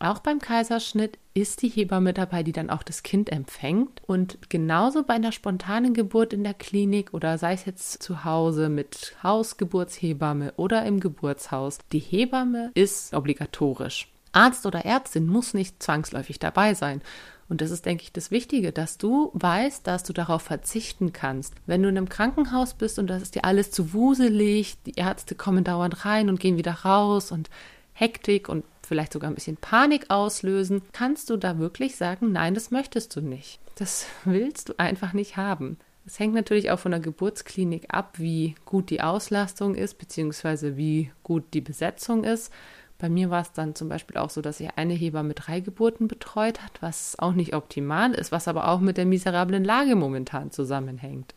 Auch 0.00 0.20
beim 0.20 0.38
Kaiserschnitt 0.38 1.18
ist 1.34 1.62
die 1.62 1.68
Hebamme 1.68 2.12
dabei, 2.12 2.44
die 2.44 2.52
dann 2.52 2.70
auch 2.70 2.84
das 2.84 3.02
Kind 3.02 3.30
empfängt. 3.30 4.00
Und 4.06 4.38
genauso 4.48 5.02
bei 5.02 5.14
einer 5.14 5.32
spontanen 5.32 5.92
Geburt 5.92 6.32
in 6.32 6.44
der 6.44 6.54
Klinik 6.54 7.12
oder 7.12 7.36
sei 7.36 7.54
es 7.54 7.64
jetzt 7.64 8.00
zu 8.02 8.24
Hause 8.24 8.68
mit 8.68 9.16
Hausgeburtshebamme 9.24 10.52
oder 10.56 10.84
im 10.86 11.00
Geburtshaus, 11.00 11.78
die 11.90 11.98
Hebamme 11.98 12.70
ist 12.74 13.12
obligatorisch. 13.12 14.08
Arzt 14.30 14.66
oder 14.66 14.84
Ärztin 14.84 15.26
muss 15.26 15.52
nicht 15.52 15.82
zwangsläufig 15.82 16.38
dabei 16.38 16.74
sein. 16.74 17.02
Und 17.48 17.60
das 17.60 17.70
ist, 17.70 17.86
denke 17.86 18.04
ich, 18.04 18.12
das 18.12 18.30
Wichtige, 18.30 18.72
dass 18.72 18.98
du 18.98 19.30
weißt, 19.32 19.84
dass 19.86 20.04
du 20.04 20.12
darauf 20.12 20.42
verzichten 20.42 21.12
kannst. 21.12 21.54
Wenn 21.66 21.82
du 21.82 21.88
in 21.88 21.96
einem 21.96 22.08
Krankenhaus 22.08 22.74
bist 22.74 22.98
und 23.00 23.08
das 23.08 23.22
ist 23.22 23.34
dir 23.34 23.44
alles 23.44 23.72
zu 23.72 23.94
wuselig, 23.94 24.76
die 24.84 24.94
Ärzte 24.96 25.34
kommen 25.34 25.64
dauernd 25.64 26.04
rein 26.04 26.28
und 26.28 26.38
gehen 26.38 26.58
wieder 26.58 26.84
raus 26.84 27.32
und 27.32 27.48
Hektik 27.94 28.48
und 28.48 28.64
vielleicht 28.88 29.12
sogar 29.12 29.30
ein 29.30 29.34
bisschen 29.34 29.56
Panik 29.56 30.06
auslösen, 30.08 30.82
kannst 30.92 31.30
du 31.30 31.36
da 31.36 31.58
wirklich 31.58 31.96
sagen, 31.96 32.32
nein, 32.32 32.54
das 32.54 32.70
möchtest 32.70 33.14
du 33.14 33.20
nicht. 33.20 33.60
Das 33.76 34.06
willst 34.24 34.70
du 34.70 34.78
einfach 34.78 35.12
nicht 35.12 35.36
haben. 35.36 35.78
Es 36.06 36.18
hängt 36.18 36.34
natürlich 36.34 36.70
auch 36.70 36.78
von 36.78 36.92
der 36.92 37.00
Geburtsklinik 37.00 37.86
ab, 37.94 38.18
wie 38.18 38.54
gut 38.64 38.88
die 38.88 39.02
Auslastung 39.02 39.74
ist, 39.74 39.98
beziehungsweise 39.98 40.78
wie 40.78 41.10
gut 41.22 41.44
die 41.52 41.60
Besetzung 41.60 42.24
ist. 42.24 42.50
Bei 42.98 43.08
mir 43.08 43.30
war 43.30 43.42
es 43.42 43.52
dann 43.52 43.74
zum 43.74 43.88
Beispiel 43.88 44.16
auch 44.16 44.30
so, 44.30 44.40
dass 44.40 44.58
ich 44.58 44.70
eine 44.76 44.94
Hebamme 44.94 45.34
drei 45.34 45.60
Geburten 45.60 46.08
betreut 46.08 46.62
hat, 46.62 46.80
was 46.80 47.18
auch 47.18 47.32
nicht 47.32 47.54
optimal 47.54 48.12
ist, 48.12 48.32
was 48.32 48.48
aber 48.48 48.68
auch 48.68 48.80
mit 48.80 48.96
der 48.96 49.06
miserablen 49.06 49.64
Lage 49.64 49.94
momentan 49.94 50.50
zusammenhängt. 50.50 51.34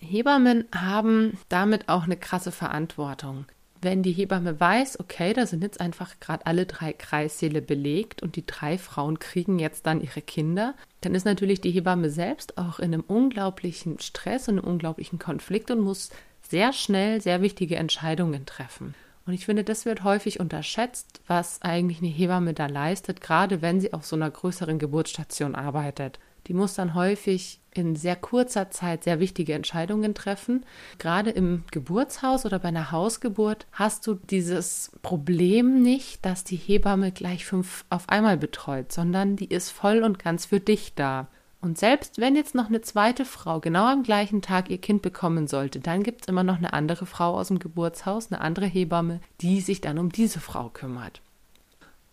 Hebammen 0.00 0.64
haben 0.74 1.38
damit 1.48 1.88
auch 1.88 2.04
eine 2.04 2.16
krasse 2.16 2.52
Verantwortung. 2.52 3.46
Wenn 3.80 4.02
die 4.02 4.12
Hebamme 4.12 4.58
weiß, 4.58 4.98
okay, 4.98 5.32
da 5.32 5.46
sind 5.46 5.62
jetzt 5.62 5.80
einfach 5.80 6.18
gerade 6.18 6.46
alle 6.46 6.66
drei 6.66 6.92
Kreissäle 6.92 7.62
belegt 7.62 8.22
und 8.22 8.34
die 8.34 8.44
drei 8.44 8.76
Frauen 8.76 9.20
kriegen 9.20 9.58
jetzt 9.60 9.86
dann 9.86 10.00
ihre 10.00 10.20
Kinder, 10.20 10.74
dann 11.00 11.14
ist 11.14 11.24
natürlich 11.24 11.60
die 11.60 11.70
Hebamme 11.70 12.10
selbst 12.10 12.58
auch 12.58 12.80
in 12.80 12.92
einem 12.92 13.04
unglaublichen 13.06 14.00
Stress 14.00 14.48
und 14.48 14.58
einem 14.58 14.68
unglaublichen 14.68 15.20
Konflikt 15.20 15.70
und 15.70 15.80
muss 15.80 16.10
sehr 16.42 16.72
schnell 16.72 17.20
sehr 17.20 17.40
wichtige 17.40 17.76
Entscheidungen 17.76 18.46
treffen. 18.46 18.94
Und 19.26 19.34
ich 19.34 19.44
finde, 19.44 19.62
das 19.62 19.84
wird 19.84 20.04
häufig 20.04 20.40
unterschätzt, 20.40 21.20
was 21.26 21.62
eigentlich 21.62 21.98
eine 21.98 22.08
Hebamme 22.08 22.54
da 22.54 22.66
leistet, 22.66 23.20
gerade 23.20 23.62
wenn 23.62 23.80
sie 23.80 23.92
auf 23.92 24.06
so 24.06 24.16
einer 24.16 24.30
größeren 24.30 24.78
Geburtsstation 24.78 25.54
arbeitet. 25.54 26.18
Die 26.48 26.54
muss 26.54 26.74
dann 26.74 26.94
häufig 26.94 27.60
in 27.74 27.94
sehr 27.94 28.16
kurzer 28.16 28.70
Zeit 28.70 29.04
sehr 29.04 29.20
wichtige 29.20 29.52
Entscheidungen 29.52 30.14
treffen. 30.14 30.64
Gerade 30.98 31.30
im 31.30 31.64
Geburtshaus 31.70 32.46
oder 32.46 32.58
bei 32.58 32.68
einer 32.68 32.90
Hausgeburt 32.90 33.66
hast 33.72 34.06
du 34.06 34.14
dieses 34.14 34.92
Problem 35.02 35.82
nicht, 35.82 36.24
dass 36.24 36.44
die 36.44 36.56
Hebamme 36.56 37.12
gleich 37.12 37.44
fünf 37.44 37.84
auf 37.90 38.08
einmal 38.08 38.36
betreut, 38.36 38.92
sondern 38.92 39.36
die 39.36 39.48
ist 39.48 39.70
voll 39.70 40.02
und 40.02 40.18
ganz 40.18 40.46
für 40.46 40.60
dich 40.60 40.94
da. 40.94 41.28
Und 41.60 41.76
selbst 41.76 42.18
wenn 42.18 42.36
jetzt 42.36 42.54
noch 42.54 42.68
eine 42.68 42.80
zweite 42.80 43.24
Frau 43.24 43.60
genau 43.60 43.86
am 43.86 44.04
gleichen 44.04 44.42
Tag 44.42 44.70
ihr 44.70 44.78
Kind 44.78 45.02
bekommen 45.02 45.48
sollte, 45.48 45.80
dann 45.80 46.02
gibt 46.02 46.22
es 46.22 46.28
immer 46.28 46.44
noch 46.44 46.56
eine 46.56 46.72
andere 46.72 47.04
Frau 47.04 47.34
aus 47.36 47.48
dem 47.48 47.58
Geburtshaus, 47.58 48.30
eine 48.30 48.40
andere 48.40 48.66
Hebamme, 48.66 49.20
die 49.40 49.60
sich 49.60 49.80
dann 49.80 49.98
um 49.98 50.10
diese 50.10 50.40
Frau 50.40 50.68
kümmert. 50.68 51.20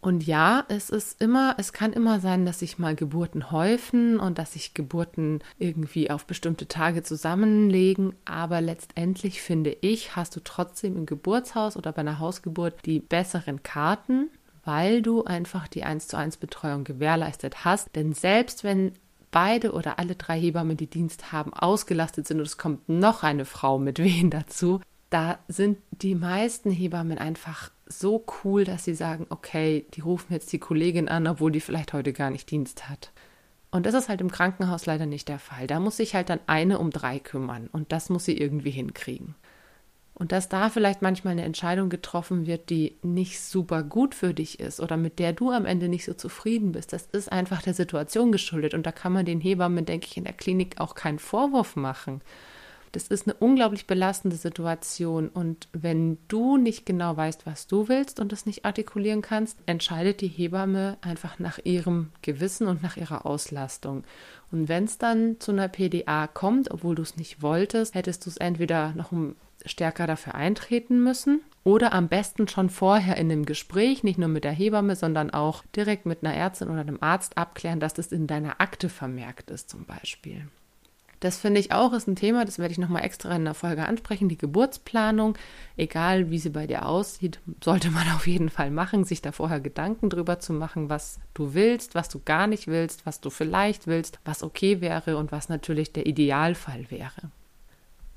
Und 0.05 0.27
ja, 0.27 0.65
es 0.67 0.91
ist 0.91 1.19
immer, 1.19 1.55
es 1.57 1.73
kann 1.73 1.91
immer 1.91 2.19
sein, 2.19 2.45
dass 2.45 2.59
sich 2.59 2.77
mal 2.77 2.93
Geburten 2.93 3.49
häufen 3.49 4.19
und 4.19 4.37
dass 4.37 4.53
sich 4.53 4.75
Geburten 4.75 5.39
irgendwie 5.57 6.11
auf 6.11 6.27
bestimmte 6.27 6.67
Tage 6.67 7.01
zusammenlegen. 7.01 8.13
Aber 8.23 8.61
letztendlich 8.61 9.41
finde 9.41 9.75
ich, 9.81 10.15
hast 10.15 10.35
du 10.35 10.41
trotzdem 10.43 10.95
im 10.95 11.05
Geburtshaus 11.07 11.75
oder 11.75 11.91
bei 11.91 12.01
einer 12.01 12.19
Hausgeburt 12.19 12.85
die 12.85 12.99
besseren 12.99 13.63
Karten, 13.63 14.29
weil 14.63 15.01
du 15.01 15.23
einfach 15.23 15.67
die 15.67 15.83
1 15.83 16.07
zu 16.07 16.17
1 16.17 16.37
Betreuung 16.37 16.83
gewährleistet 16.83 17.65
hast. 17.65 17.95
Denn 17.95 18.13
selbst 18.13 18.63
wenn 18.63 18.91
beide 19.31 19.71
oder 19.71 19.97
alle 19.97 20.13
drei 20.13 20.39
Hebammen, 20.39 20.77
die 20.77 20.85
Dienst 20.85 21.31
haben, 21.31 21.51
ausgelastet 21.51 22.27
sind 22.27 22.37
und 22.37 22.45
es 22.45 22.59
kommt 22.59 22.87
noch 22.87 23.23
eine 23.23 23.45
Frau 23.45 23.79
mit 23.79 23.97
Wehen 24.03 24.29
dazu, 24.29 24.81
da 25.09 25.39
sind 25.47 25.79
die 25.89 26.13
meisten 26.13 26.69
Hebammen 26.69 27.17
einfach 27.17 27.71
so 27.86 28.26
cool, 28.43 28.63
dass 28.63 28.84
sie 28.84 28.95
sagen, 28.95 29.28
okay, 29.30 29.86
die 29.93 30.02
rufen 30.02 30.34
jetzt 30.34 30.52
die 30.52 30.60
Kollegin 30.60 31.08
an, 31.08 31.28
obwohl 31.28 31.52
die 31.52 31.62
vielleicht 31.62 31.93
heute 31.93 32.13
gar 32.13 32.32
nicht 32.32 32.50
Dienst 32.50 32.89
hat. 32.89 33.12
Und 33.71 33.86
das 33.86 33.93
ist 33.93 34.10
halt 34.10 34.21
im 34.21 34.32
Krankenhaus 34.32 34.86
leider 34.86 35.06
nicht 35.06 35.28
der 35.28 35.39
Fall. 35.39 35.67
Da 35.67 35.80
muss 35.80 35.98
sich 35.98 36.15
halt 36.15 36.30
dann 36.30 36.39
eine 36.48 36.80
um 36.80 36.91
drei 36.91 37.19
kümmern 37.19 37.67
und 37.71 37.91
das 37.91 38.10
muss 38.10 38.26
sie 38.26 38.38
irgendwie 38.38 38.71
hinkriegen. 38.71 39.36
Und 40.17 40.32
dass 40.32 40.48
da 40.48 40.69
vielleicht 40.69 41.02
manchmal 41.02 41.34
eine 41.34 41.43
Entscheidung 41.43 41.89
getroffen 41.89 42.48
wird, 42.48 42.69
die 42.69 42.95
nicht 43.04 43.41
super 43.41 43.84
gut 43.84 44.15
für 44.15 44.34
dich 44.34 44.62
ist 44.62 44.80
oder 44.80 44.95
mit 44.95 45.19
der 45.19 45.34
du 45.34 45.52
am 45.52 45.65
Ende 45.65 45.89
nicht 45.89 46.06
so 46.06 46.13
zufrieden 46.13 46.71
bist, 46.71 46.93
das 46.93 47.08
ist 47.12 47.30
einfach 47.30 47.62
der 47.62 47.74
Situation 47.74 48.32
geschuldet. 48.32 48.74
Und 48.74 48.86
da 48.86 48.93
kann 48.93 49.12
man 49.12 49.26
den 49.26 49.41
Hebammen, 49.41 49.86
denke 49.86 50.08
ich, 50.10 50.15
in 50.15 50.24
der 50.24 50.32
Klinik 50.32 50.80
auch 50.80 50.95
keinen 50.95 51.19
Vorwurf 51.19 51.76
machen. 51.76 52.21
Das 52.95 53.10
ist 53.10 53.27
eine 53.27 53.34
unglaublich 53.34 53.88
belastende 53.88 54.38
Situation. 54.38 55.27
Und 55.27 55.67
wenn 55.73 56.17
du 56.29 56.55
nicht 56.55 56.86
genau 56.86 57.17
weißt, 57.17 57.45
was 57.45 57.67
du 57.67 57.89
willst 57.89 58.21
und 58.21 58.31
es 58.31 58.45
nicht 58.45 58.63
artikulieren 58.63 59.21
kannst, 59.21 59.58
entscheidet 59.65 60.21
die 60.21 60.29
Hebamme 60.29 60.97
einfach 61.01 61.38
nach 61.38 61.60
ihrem 61.62 62.12
Gewissen 62.21 62.67
und 62.67 62.81
nach 62.81 62.95
ihrer 62.95 63.25
Auslastung. 63.25 64.05
Und 64.49 64.69
wenn 64.69 64.86
es 64.86 64.97
dann 64.97 65.41
zu 65.41 65.51
einer 65.51 65.67
PDA 65.67 66.27
kommt, 66.27 66.71
obwohl 66.71 66.95
du 66.95 67.01
es 67.01 67.17
nicht 67.17 67.41
wolltest, 67.41 67.95
hättest 67.95 68.25
du 68.25 68.29
es 68.29 68.38
entweder 68.38 68.93
noch 68.93 69.12
stärker 69.65 70.08
dafür 70.08 70.36
eintreten 70.36 71.03
müssen 71.03 71.41
oder 71.65 71.91
am 71.91 72.08
besten 72.08 72.47
schon 72.47 72.69
vorher 72.69 73.17
in 73.17 73.29
einem 73.29 73.45
Gespräch, 73.45 74.05
nicht 74.05 74.19
nur 74.19 74.29
mit 74.29 74.45
der 74.45 74.53
Hebamme, 74.53 74.95
sondern 74.95 75.31
auch 75.31 75.65
direkt 75.75 76.05
mit 76.05 76.23
einer 76.23 76.34
Ärztin 76.34 76.69
oder 76.69 76.79
einem 76.79 76.99
Arzt 77.01 77.38
abklären, 77.38 77.81
dass 77.81 77.93
das 77.93 78.13
in 78.13 78.25
deiner 78.25 78.62
Akte 78.62 78.88
vermerkt 78.88 79.51
ist 79.51 79.69
zum 79.69 79.84
Beispiel. 79.84 80.47
Das 81.25 81.38
finde 81.38 81.59
ich 81.59 81.71
auch 81.71 81.91
ist 81.93 82.07
ein 82.07 82.15
Thema, 82.15 82.45
das 82.45 82.59
werde 82.59 82.71
ich 82.71 82.77
nochmal 82.77 83.03
extra 83.03 83.35
in 83.35 83.45
der 83.45 83.55
Folge 83.55 83.88
ansprechen. 83.88 84.29
Die 84.29 84.38
Geburtsplanung, 84.38 85.35
egal 85.75 86.29
wie 86.29 86.38
sie 86.38 86.51
bei 86.51 86.67
dir 86.67 86.85
aussieht, 86.85 87.39
sollte 87.63 87.89
man 87.89 88.07
auf 88.15 88.27
jeden 88.27 88.51
Fall 88.51 88.69
machen, 88.69 89.05
sich 89.05 89.23
da 89.23 89.31
vorher 89.31 89.59
Gedanken 89.59 90.11
drüber 90.11 90.39
zu 90.39 90.53
machen, 90.53 90.88
was 90.88 91.19
du 91.33 91.55
willst, 91.55 91.95
was 91.95 92.09
du 92.09 92.21
gar 92.23 92.45
nicht 92.45 92.67
willst, 92.67 93.07
was 93.07 93.21
du 93.21 93.31
vielleicht 93.31 93.88
willst, 93.88 94.19
was 94.23 94.43
okay 94.43 94.81
wäre 94.81 95.17
und 95.17 95.31
was 95.31 95.49
natürlich 95.49 95.91
der 95.91 96.05
Idealfall 96.05 96.91
wäre. 96.91 97.31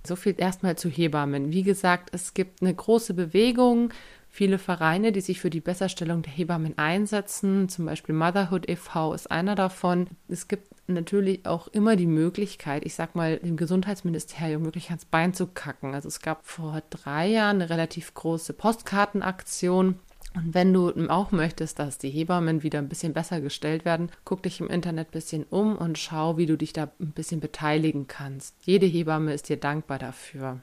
So 0.07 0.15
viel 0.15 0.35
erstmal 0.37 0.77
zu 0.77 0.91
Hebammen. 0.91 1.51
Wie 1.51 1.63
gesagt, 1.63 2.11
es 2.13 2.35
gibt 2.35 2.61
eine 2.61 2.75
große 2.75 3.15
Bewegung, 3.15 3.91
viele 4.29 4.59
Vereine, 4.59 5.13
die 5.13 5.21
sich 5.21 5.41
für 5.41 5.51
die 5.51 5.61
Besserstellung 5.61 6.23
der 6.23 6.33
Hebammen 6.33 6.77
einsetzen. 6.79 7.69
Zum 7.69 7.87
Beispiel 7.87 8.15
Motherhood 8.15 8.69
e.V. 8.69 9.15
ist 9.15 9.31
einer 9.31 9.55
davon. 9.55 10.09
Es 10.29 10.49
gibt 10.49 10.69
natürlich 10.87 11.47
auch 11.47 11.69
immer 11.69 11.97
die 11.97 12.07
Möglichkeit, 12.07 12.85
ich 12.85 12.95
sag 12.95 13.15
mal, 13.15 13.39
dem 13.39 13.57
Gesundheitsministerium 13.57 14.65
wirklich 14.65 14.89
ans 14.89 15.05
Bein 15.05 15.35
zu 15.35 15.47
kacken. 15.47 15.95
Also 15.95 16.09
es 16.09 16.21
gab 16.21 16.47
vor 16.47 16.83
drei 16.91 17.29
Jahren 17.29 17.57
eine 17.57 17.71
relativ 17.71 18.15
große 18.15 18.53
Postkartenaktion 18.55 19.99
und 20.35 20.55
wenn 20.55 20.73
du 20.73 20.93
auch 21.09 21.33
möchtest, 21.33 21.79
dass 21.79 21.99
die 21.99 22.11
Hebammen 22.11 22.63
wieder 22.63 22.79
ein 22.79 22.89
bisschen 22.89 23.13
besser 23.13 23.41
gestellt 23.41 23.85
werden, 23.85 24.11
guck 24.25 24.43
dich 24.43 24.61
im 24.61 24.69
Internet 24.69 25.09
ein 25.09 25.13
bisschen 25.13 25.45
um 25.45 25.77
und 25.77 25.99
schau, 25.99 26.37
wie 26.37 26.47
du 26.47 26.57
dich 26.57 26.73
da 26.73 26.91
ein 27.01 27.13
bisschen 27.13 27.41
beteiligen 27.41 28.07
kannst. 28.07 28.55
Jede 28.63 28.87
Hebamme 28.87 29.33
ist 29.33 29.49
dir 29.49 29.57
dankbar 29.57 29.99
dafür. 29.99 30.61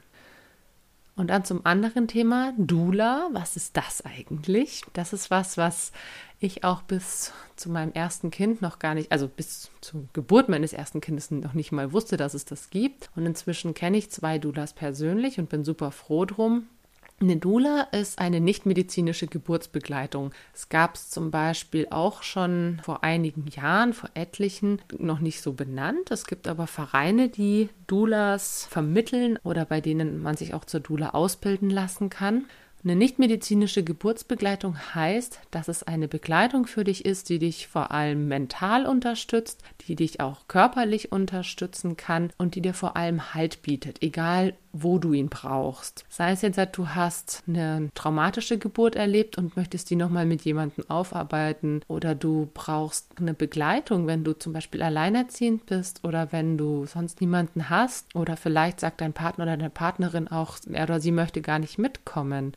Und 1.16 1.28
dann 1.28 1.44
zum 1.44 1.64
anderen 1.64 2.08
Thema, 2.08 2.52
Dula. 2.58 3.30
Was 3.32 3.56
ist 3.56 3.76
das 3.78 4.04
eigentlich? 4.04 4.82
Das 4.92 5.14
ist 5.14 5.30
was, 5.30 5.56
was 5.56 5.92
ich 6.38 6.62
auch 6.62 6.82
bis 6.82 7.32
zu 7.56 7.70
meinem 7.70 7.92
ersten 7.92 8.30
Kind 8.30 8.60
noch 8.60 8.78
gar 8.78 8.94
nicht, 8.94 9.10
also 9.10 9.26
bis 9.26 9.70
zur 9.80 10.04
Geburt 10.12 10.50
meines 10.50 10.74
ersten 10.74 11.00
Kindes 11.00 11.30
noch 11.30 11.54
nicht 11.54 11.72
mal 11.72 11.92
wusste, 11.92 12.18
dass 12.18 12.34
es 12.34 12.44
das 12.44 12.68
gibt. 12.68 13.10
Und 13.16 13.24
inzwischen 13.24 13.72
kenne 13.72 13.96
ich 13.96 14.10
zwei 14.10 14.38
Dulas 14.38 14.74
persönlich 14.74 15.38
und 15.38 15.48
bin 15.48 15.64
super 15.64 15.90
froh 15.90 16.26
drum. 16.26 16.66
Eine 17.18 17.38
Dula 17.38 17.80
ist 17.92 18.18
eine 18.18 18.40
nichtmedizinische 18.40 19.26
Geburtsbegleitung. 19.26 20.32
Es 20.52 20.68
gab 20.68 20.96
es 20.96 21.08
zum 21.08 21.30
Beispiel 21.30 21.86
auch 21.90 22.22
schon 22.22 22.78
vor 22.84 23.04
einigen 23.04 23.46
Jahren, 23.46 23.94
vor 23.94 24.10
etlichen, 24.12 24.82
noch 24.98 25.20
nicht 25.20 25.40
so 25.40 25.54
benannt. 25.54 26.10
Es 26.10 26.26
gibt 26.26 26.46
aber 26.46 26.66
Vereine, 26.66 27.30
die 27.30 27.70
Dulas 27.86 28.66
vermitteln 28.68 29.38
oder 29.44 29.64
bei 29.64 29.80
denen 29.80 30.22
man 30.22 30.36
sich 30.36 30.52
auch 30.52 30.66
zur 30.66 30.80
Dula 30.80 31.10
ausbilden 31.10 31.70
lassen 31.70 32.10
kann. 32.10 32.44
Eine 32.86 32.94
nichtmedizinische 32.94 33.82
Geburtsbegleitung 33.82 34.78
heißt, 34.94 35.40
dass 35.50 35.66
es 35.66 35.82
eine 35.82 36.06
Begleitung 36.06 36.68
für 36.68 36.84
dich 36.84 37.04
ist, 37.04 37.28
die 37.30 37.40
dich 37.40 37.66
vor 37.66 37.90
allem 37.90 38.28
mental 38.28 38.86
unterstützt, 38.86 39.60
die 39.88 39.96
dich 39.96 40.20
auch 40.20 40.46
körperlich 40.46 41.10
unterstützen 41.10 41.96
kann 41.96 42.30
und 42.38 42.54
die 42.54 42.60
dir 42.60 42.74
vor 42.74 42.96
allem 42.96 43.34
Halt 43.34 43.62
bietet, 43.62 44.04
egal 44.04 44.54
wo 44.72 45.00
du 45.00 45.14
ihn 45.14 45.30
brauchst. 45.30 46.04
Sei 46.08 46.30
es 46.30 46.42
jetzt, 46.42 46.60
du 46.74 46.90
hast 46.90 47.42
eine 47.48 47.88
traumatische 47.96 48.56
Geburt 48.56 48.94
erlebt 48.94 49.36
und 49.36 49.56
möchtest 49.56 49.90
die 49.90 49.96
nochmal 49.96 50.24
mit 50.24 50.42
jemandem 50.42 50.88
aufarbeiten 50.88 51.80
oder 51.88 52.14
du 52.14 52.48
brauchst 52.54 53.08
eine 53.18 53.34
Begleitung, 53.34 54.06
wenn 54.06 54.22
du 54.22 54.32
zum 54.32 54.52
Beispiel 54.52 54.84
alleinerziehend 54.84 55.66
bist 55.66 56.04
oder 56.04 56.30
wenn 56.30 56.56
du 56.56 56.86
sonst 56.86 57.20
niemanden 57.20 57.68
hast 57.68 58.14
oder 58.14 58.36
vielleicht 58.36 58.78
sagt 58.78 59.00
dein 59.00 59.12
Partner 59.12 59.42
oder 59.42 59.56
deine 59.56 59.70
Partnerin 59.70 60.28
auch, 60.28 60.58
er 60.70 60.84
oder 60.84 61.00
sie 61.00 61.10
möchte 61.10 61.42
gar 61.42 61.58
nicht 61.58 61.78
mitkommen. 61.78 62.52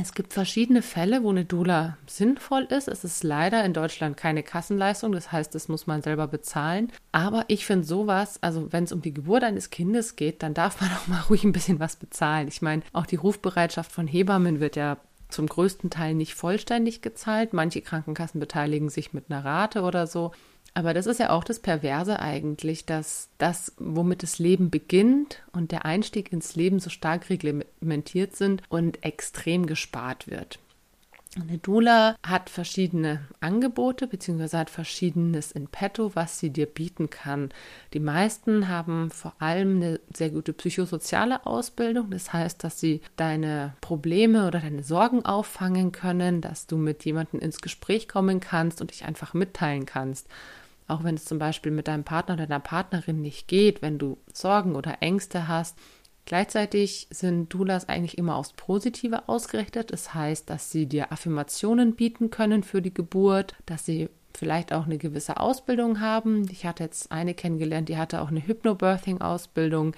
Es 0.00 0.14
gibt 0.14 0.32
verschiedene 0.32 0.82
Fälle, 0.82 1.24
wo 1.24 1.30
eine 1.30 1.44
Doula 1.44 1.98
sinnvoll 2.06 2.62
ist. 2.70 2.86
Es 2.86 3.02
ist 3.02 3.24
leider 3.24 3.64
in 3.64 3.72
Deutschland 3.72 4.16
keine 4.16 4.44
Kassenleistung, 4.44 5.10
das 5.10 5.32
heißt, 5.32 5.52
das 5.54 5.66
muss 5.66 5.88
man 5.88 6.02
selber 6.02 6.28
bezahlen. 6.28 6.92
Aber 7.10 7.44
ich 7.48 7.66
finde 7.66 7.84
sowas, 7.84 8.40
also 8.40 8.72
wenn 8.72 8.84
es 8.84 8.92
um 8.92 9.02
die 9.02 9.12
Geburt 9.12 9.42
eines 9.42 9.70
Kindes 9.70 10.14
geht, 10.14 10.44
dann 10.44 10.54
darf 10.54 10.80
man 10.80 10.90
auch 10.96 11.08
mal 11.08 11.22
ruhig 11.28 11.42
ein 11.42 11.52
bisschen 11.52 11.80
was 11.80 11.96
bezahlen. 11.96 12.46
Ich 12.46 12.62
meine, 12.62 12.82
auch 12.92 13.06
die 13.06 13.16
Rufbereitschaft 13.16 13.90
von 13.90 14.06
Hebammen 14.06 14.60
wird 14.60 14.76
ja 14.76 14.98
zum 15.30 15.46
größten 15.46 15.90
Teil 15.90 16.14
nicht 16.14 16.34
vollständig 16.34 17.02
gezahlt. 17.02 17.52
Manche 17.52 17.82
Krankenkassen 17.82 18.40
beteiligen 18.40 18.88
sich 18.88 19.12
mit 19.12 19.24
einer 19.28 19.44
Rate 19.44 19.82
oder 19.82 20.06
so. 20.06 20.32
Aber 20.78 20.94
das 20.94 21.06
ist 21.06 21.18
ja 21.18 21.30
auch 21.30 21.42
das 21.42 21.58
Perverse 21.58 22.20
eigentlich, 22.20 22.86
dass 22.86 23.30
das, 23.38 23.72
womit 23.78 24.22
das 24.22 24.38
Leben 24.38 24.70
beginnt 24.70 25.42
und 25.50 25.72
der 25.72 25.84
Einstieg 25.84 26.32
ins 26.32 26.54
Leben 26.54 26.78
so 26.78 26.88
stark 26.88 27.30
reglementiert 27.30 28.36
sind 28.36 28.62
und 28.68 29.04
extrem 29.04 29.66
gespart 29.66 30.28
wird. 30.28 30.60
Eine 31.34 31.58
Dula 31.58 32.14
hat 32.24 32.48
verschiedene 32.48 33.26
Angebote 33.40 34.06
bzw. 34.06 34.56
hat 34.56 34.70
verschiedenes 34.70 35.50
in 35.50 35.66
petto, 35.66 36.12
was 36.14 36.38
sie 36.38 36.50
dir 36.50 36.66
bieten 36.66 37.10
kann. 37.10 37.50
Die 37.92 37.98
meisten 37.98 38.68
haben 38.68 39.10
vor 39.10 39.34
allem 39.40 39.78
eine 39.78 40.00
sehr 40.14 40.30
gute 40.30 40.52
psychosoziale 40.52 41.44
Ausbildung. 41.44 42.12
Das 42.12 42.32
heißt, 42.32 42.62
dass 42.62 42.78
sie 42.78 43.00
deine 43.16 43.74
Probleme 43.80 44.46
oder 44.46 44.60
deine 44.60 44.84
Sorgen 44.84 45.24
auffangen 45.24 45.90
können, 45.90 46.40
dass 46.40 46.68
du 46.68 46.76
mit 46.76 47.04
jemandem 47.04 47.40
ins 47.40 47.60
Gespräch 47.60 48.06
kommen 48.06 48.38
kannst 48.38 48.80
und 48.80 48.92
dich 48.92 49.04
einfach 49.06 49.34
mitteilen 49.34 49.84
kannst. 49.84 50.28
Auch 50.88 51.04
wenn 51.04 51.14
es 51.14 51.26
zum 51.26 51.38
Beispiel 51.38 51.70
mit 51.70 51.86
deinem 51.86 52.04
Partner 52.04 52.34
oder 52.34 52.46
deiner 52.46 52.60
Partnerin 52.60 53.20
nicht 53.20 53.46
geht, 53.46 53.82
wenn 53.82 53.98
du 53.98 54.18
Sorgen 54.32 54.74
oder 54.74 54.96
Ängste 55.00 55.46
hast. 55.46 55.78
Gleichzeitig 56.24 57.06
sind 57.10 57.52
Doulas 57.54 57.88
eigentlich 57.88 58.18
immer 58.18 58.36
aufs 58.36 58.52
Positive 58.54 59.28
ausgerichtet. 59.28 59.92
Das 59.92 60.14
heißt, 60.14 60.50
dass 60.50 60.70
sie 60.70 60.86
dir 60.86 61.12
Affirmationen 61.12 61.94
bieten 61.94 62.30
können 62.30 62.62
für 62.62 62.82
die 62.82 62.92
Geburt, 62.92 63.54
dass 63.66 63.86
sie 63.86 64.08
vielleicht 64.34 64.72
auch 64.72 64.86
eine 64.86 64.98
gewisse 64.98 65.38
Ausbildung 65.38 66.00
haben. 66.00 66.46
Ich 66.50 66.66
hatte 66.66 66.84
jetzt 66.84 67.12
eine 67.12 67.34
kennengelernt, 67.34 67.88
die 67.88 67.96
hatte 67.96 68.20
auch 68.20 68.28
eine 68.28 68.46
Hypnobirthing-Ausbildung. 68.46 69.94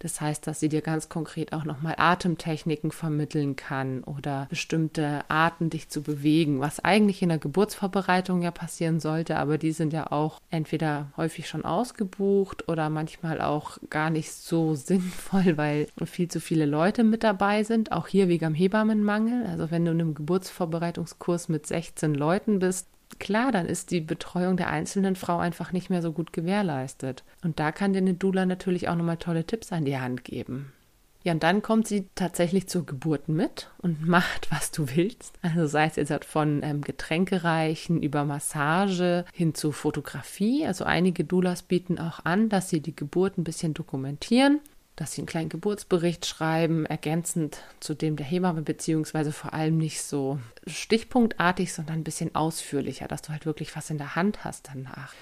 Das 0.00 0.20
heißt, 0.20 0.46
dass 0.46 0.60
sie 0.60 0.70
dir 0.70 0.80
ganz 0.80 1.08
konkret 1.08 1.52
auch 1.52 1.64
nochmal 1.64 1.94
Atemtechniken 1.98 2.90
vermitteln 2.90 3.54
kann 3.54 4.02
oder 4.02 4.46
bestimmte 4.48 5.20
Arten, 5.28 5.68
dich 5.68 5.90
zu 5.90 6.02
bewegen, 6.02 6.60
was 6.60 6.80
eigentlich 6.80 7.22
in 7.22 7.28
der 7.28 7.38
Geburtsvorbereitung 7.38 8.40
ja 8.42 8.50
passieren 8.50 8.98
sollte, 8.98 9.36
aber 9.36 9.58
die 9.58 9.72
sind 9.72 9.92
ja 9.92 10.10
auch 10.10 10.40
entweder 10.50 11.12
häufig 11.18 11.48
schon 11.48 11.66
ausgebucht 11.66 12.66
oder 12.68 12.88
manchmal 12.88 13.42
auch 13.42 13.76
gar 13.90 14.08
nicht 14.08 14.32
so 14.32 14.74
sinnvoll, 14.74 15.56
weil 15.58 15.86
viel 16.06 16.28
zu 16.28 16.40
viele 16.40 16.64
Leute 16.64 17.04
mit 17.04 17.22
dabei 17.22 17.62
sind. 17.62 17.92
Auch 17.92 18.08
hier 18.08 18.28
wegen 18.28 18.46
am 18.46 18.54
Hebammenmangel. 18.54 19.46
Also 19.46 19.70
wenn 19.70 19.84
du 19.84 19.92
in 19.92 20.00
einem 20.00 20.14
Geburtsvorbereitungskurs 20.14 21.50
mit 21.50 21.66
16 21.66 22.14
Leuten 22.14 22.58
bist, 22.58 22.88
klar, 23.18 23.52
dann 23.52 23.66
ist 23.66 23.90
die 23.90 24.00
Betreuung 24.00 24.56
der 24.56 24.70
einzelnen 24.70 25.16
Frau 25.16 25.38
einfach 25.38 25.72
nicht 25.72 25.90
mehr 25.90 26.02
so 26.02 26.12
gut 26.12 26.32
gewährleistet. 26.32 27.24
Und 27.42 27.58
da 27.58 27.72
kann 27.72 27.92
dir 27.92 27.98
eine 27.98 28.14
Dula 28.14 28.46
natürlich 28.46 28.88
auch 28.88 28.94
nochmal 28.94 29.16
tolle 29.16 29.44
Tipps 29.44 29.72
an 29.72 29.84
die 29.84 29.98
Hand 29.98 30.24
geben. 30.24 30.72
Ja, 31.22 31.32
und 31.32 31.42
dann 31.42 31.60
kommt 31.60 31.86
sie 31.86 32.06
tatsächlich 32.14 32.66
zur 32.68 32.86
Geburt 32.86 33.28
mit 33.28 33.70
und 33.78 34.06
macht, 34.06 34.50
was 34.50 34.70
du 34.70 34.88
willst. 34.94 35.38
Also 35.42 35.66
sei 35.66 35.86
es 35.86 35.96
jetzt 35.96 36.24
von 36.24 36.62
ähm, 36.62 36.80
Getränkereichen 36.80 38.02
über 38.02 38.24
Massage 38.24 39.24
hin 39.34 39.54
zu 39.54 39.72
Fotografie. 39.72 40.66
Also 40.66 40.84
einige 40.84 41.24
Doulas 41.24 41.62
bieten 41.62 41.98
auch 41.98 42.24
an, 42.24 42.48
dass 42.48 42.70
sie 42.70 42.80
die 42.80 42.96
Geburt 42.96 43.36
ein 43.36 43.44
bisschen 43.44 43.74
dokumentieren 43.74 44.60
dass 44.96 45.12
sie 45.12 45.22
einen 45.22 45.26
kleinen 45.26 45.48
Geburtsbericht 45.48 46.26
schreiben, 46.26 46.84
ergänzend 46.84 47.62
zu 47.80 47.94
dem 47.94 48.16
der 48.16 48.26
Hebamme, 48.26 48.62
beziehungsweise 48.62 49.32
vor 49.32 49.54
allem 49.54 49.78
nicht 49.78 50.02
so 50.02 50.38
stichpunktartig, 50.66 51.72
sondern 51.72 52.00
ein 52.00 52.04
bisschen 52.04 52.34
ausführlicher, 52.34 53.08
dass 53.08 53.22
du 53.22 53.30
halt 53.30 53.46
wirklich 53.46 53.74
was 53.76 53.90
in 53.90 53.98
der 53.98 54.14
Hand 54.14 54.44
hast 54.44 54.68
danach. 54.72 55.14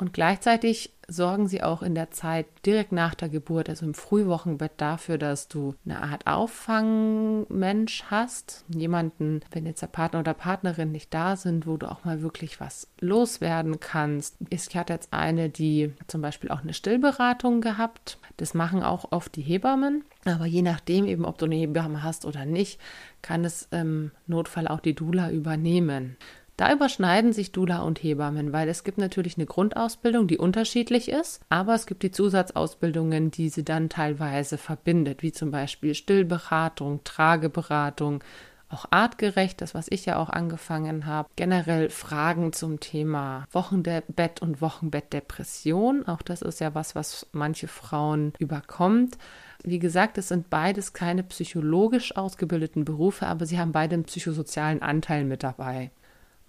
Und 0.00 0.14
gleichzeitig 0.14 0.94
sorgen 1.08 1.46
sie 1.46 1.62
auch 1.62 1.82
in 1.82 1.94
der 1.94 2.10
Zeit 2.10 2.46
direkt 2.64 2.90
nach 2.90 3.14
der 3.14 3.28
Geburt, 3.28 3.68
also 3.68 3.84
im 3.84 3.92
Frühwochenbett, 3.92 4.72
dafür, 4.78 5.18
dass 5.18 5.48
du 5.48 5.74
eine 5.84 6.02
Art 6.02 6.26
Auffangmensch 6.26 8.04
hast. 8.10 8.64
Jemanden, 8.68 9.40
wenn 9.50 9.66
jetzt 9.66 9.82
der 9.82 9.88
Partner 9.88 10.20
oder 10.20 10.32
Partnerin 10.32 10.90
nicht 10.90 11.12
da 11.12 11.36
sind, 11.36 11.66
wo 11.66 11.76
du 11.76 11.90
auch 11.90 12.04
mal 12.04 12.22
wirklich 12.22 12.60
was 12.60 12.88
loswerden 13.00 13.78
kannst. 13.78 14.36
Ich 14.48 14.74
hatte 14.74 14.94
jetzt 14.94 15.12
eine, 15.12 15.50
die 15.50 15.92
zum 16.06 16.22
Beispiel 16.22 16.50
auch 16.50 16.62
eine 16.62 16.72
Stillberatung 16.72 17.60
gehabt. 17.60 18.16
Das 18.38 18.54
machen 18.54 18.82
auch 18.82 19.12
oft 19.12 19.36
die 19.36 19.42
Hebammen. 19.42 20.04
Aber 20.24 20.46
je 20.46 20.62
nachdem, 20.62 21.04
eben 21.06 21.26
ob 21.26 21.36
du 21.36 21.44
eine 21.44 21.56
Hebamme 21.56 22.02
hast 22.02 22.24
oder 22.24 22.46
nicht, 22.46 22.80
kann 23.20 23.44
es 23.44 23.68
im 23.70 24.12
Notfall 24.26 24.66
auch 24.66 24.80
die 24.80 24.94
Dula 24.94 25.30
übernehmen. 25.30 26.16
Da 26.60 26.70
überschneiden 26.74 27.32
sich 27.32 27.52
Dula 27.52 27.78
und 27.78 28.02
Hebammen, 28.02 28.52
weil 28.52 28.68
es 28.68 28.84
gibt 28.84 28.98
natürlich 28.98 29.38
eine 29.38 29.46
Grundausbildung, 29.46 30.28
die 30.28 30.36
unterschiedlich 30.36 31.08
ist, 31.08 31.40
aber 31.48 31.74
es 31.74 31.86
gibt 31.86 32.02
die 32.02 32.10
Zusatzausbildungen, 32.10 33.30
die 33.30 33.48
sie 33.48 33.64
dann 33.64 33.88
teilweise 33.88 34.58
verbindet, 34.58 35.22
wie 35.22 35.32
zum 35.32 35.50
Beispiel 35.50 35.94
Stillberatung, 35.94 37.02
Trageberatung, 37.02 38.22
auch 38.68 38.84
artgerecht, 38.90 39.62
das 39.62 39.74
was 39.74 39.86
ich 39.88 40.04
ja 40.04 40.16
auch 40.18 40.28
angefangen 40.28 41.06
habe. 41.06 41.30
Generell 41.34 41.88
Fragen 41.88 42.52
zum 42.52 42.78
Thema 42.78 43.46
Wochenbett 43.52 44.42
und 44.42 44.60
Wochenbettdepression. 44.60 46.06
Auch 46.06 46.20
das 46.20 46.42
ist 46.42 46.60
ja 46.60 46.74
was, 46.74 46.94
was 46.94 47.26
manche 47.32 47.68
Frauen 47.68 48.34
überkommt. 48.38 49.16
Wie 49.64 49.78
gesagt, 49.78 50.18
es 50.18 50.28
sind 50.28 50.50
beides 50.50 50.92
keine 50.92 51.22
psychologisch 51.22 52.14
ausgebildeten 52.14 52.84
Berufe, 52.84 53.28
aber 53.28 53.46
sie 53.46 53.58
haben 53.58 53.72
beide 53.72 53.94
einen 53.94 54.04
psychosozialen 54.04 54.82
Anteil 54.82 55.24
mit 55.24 55.42
dabei. 55.42 55.90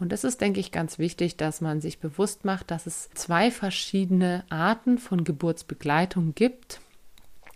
Und 0.01 0.11
es 0.11 0.23
ist, 0.23 0.41
denke 0.41 0.59
ich, 0.59 0.71
ganz 0.71 0.97
wichtig, 0.97 1.37
dass 1.37 1.61
man 1.61 1.79
sich 1.79 1.99
bewusst 1.99 2.43
macht, 2.43 2.71
dass 2.71 2.87
es 2.87 3.11
zwei 3.13 3.51
verschiedene 3.51 4.43
Arten 4.49 4.97
von 4.97 5.23
Geburtsbegleitung 5.23 6.33
gibt. 6.33 6.81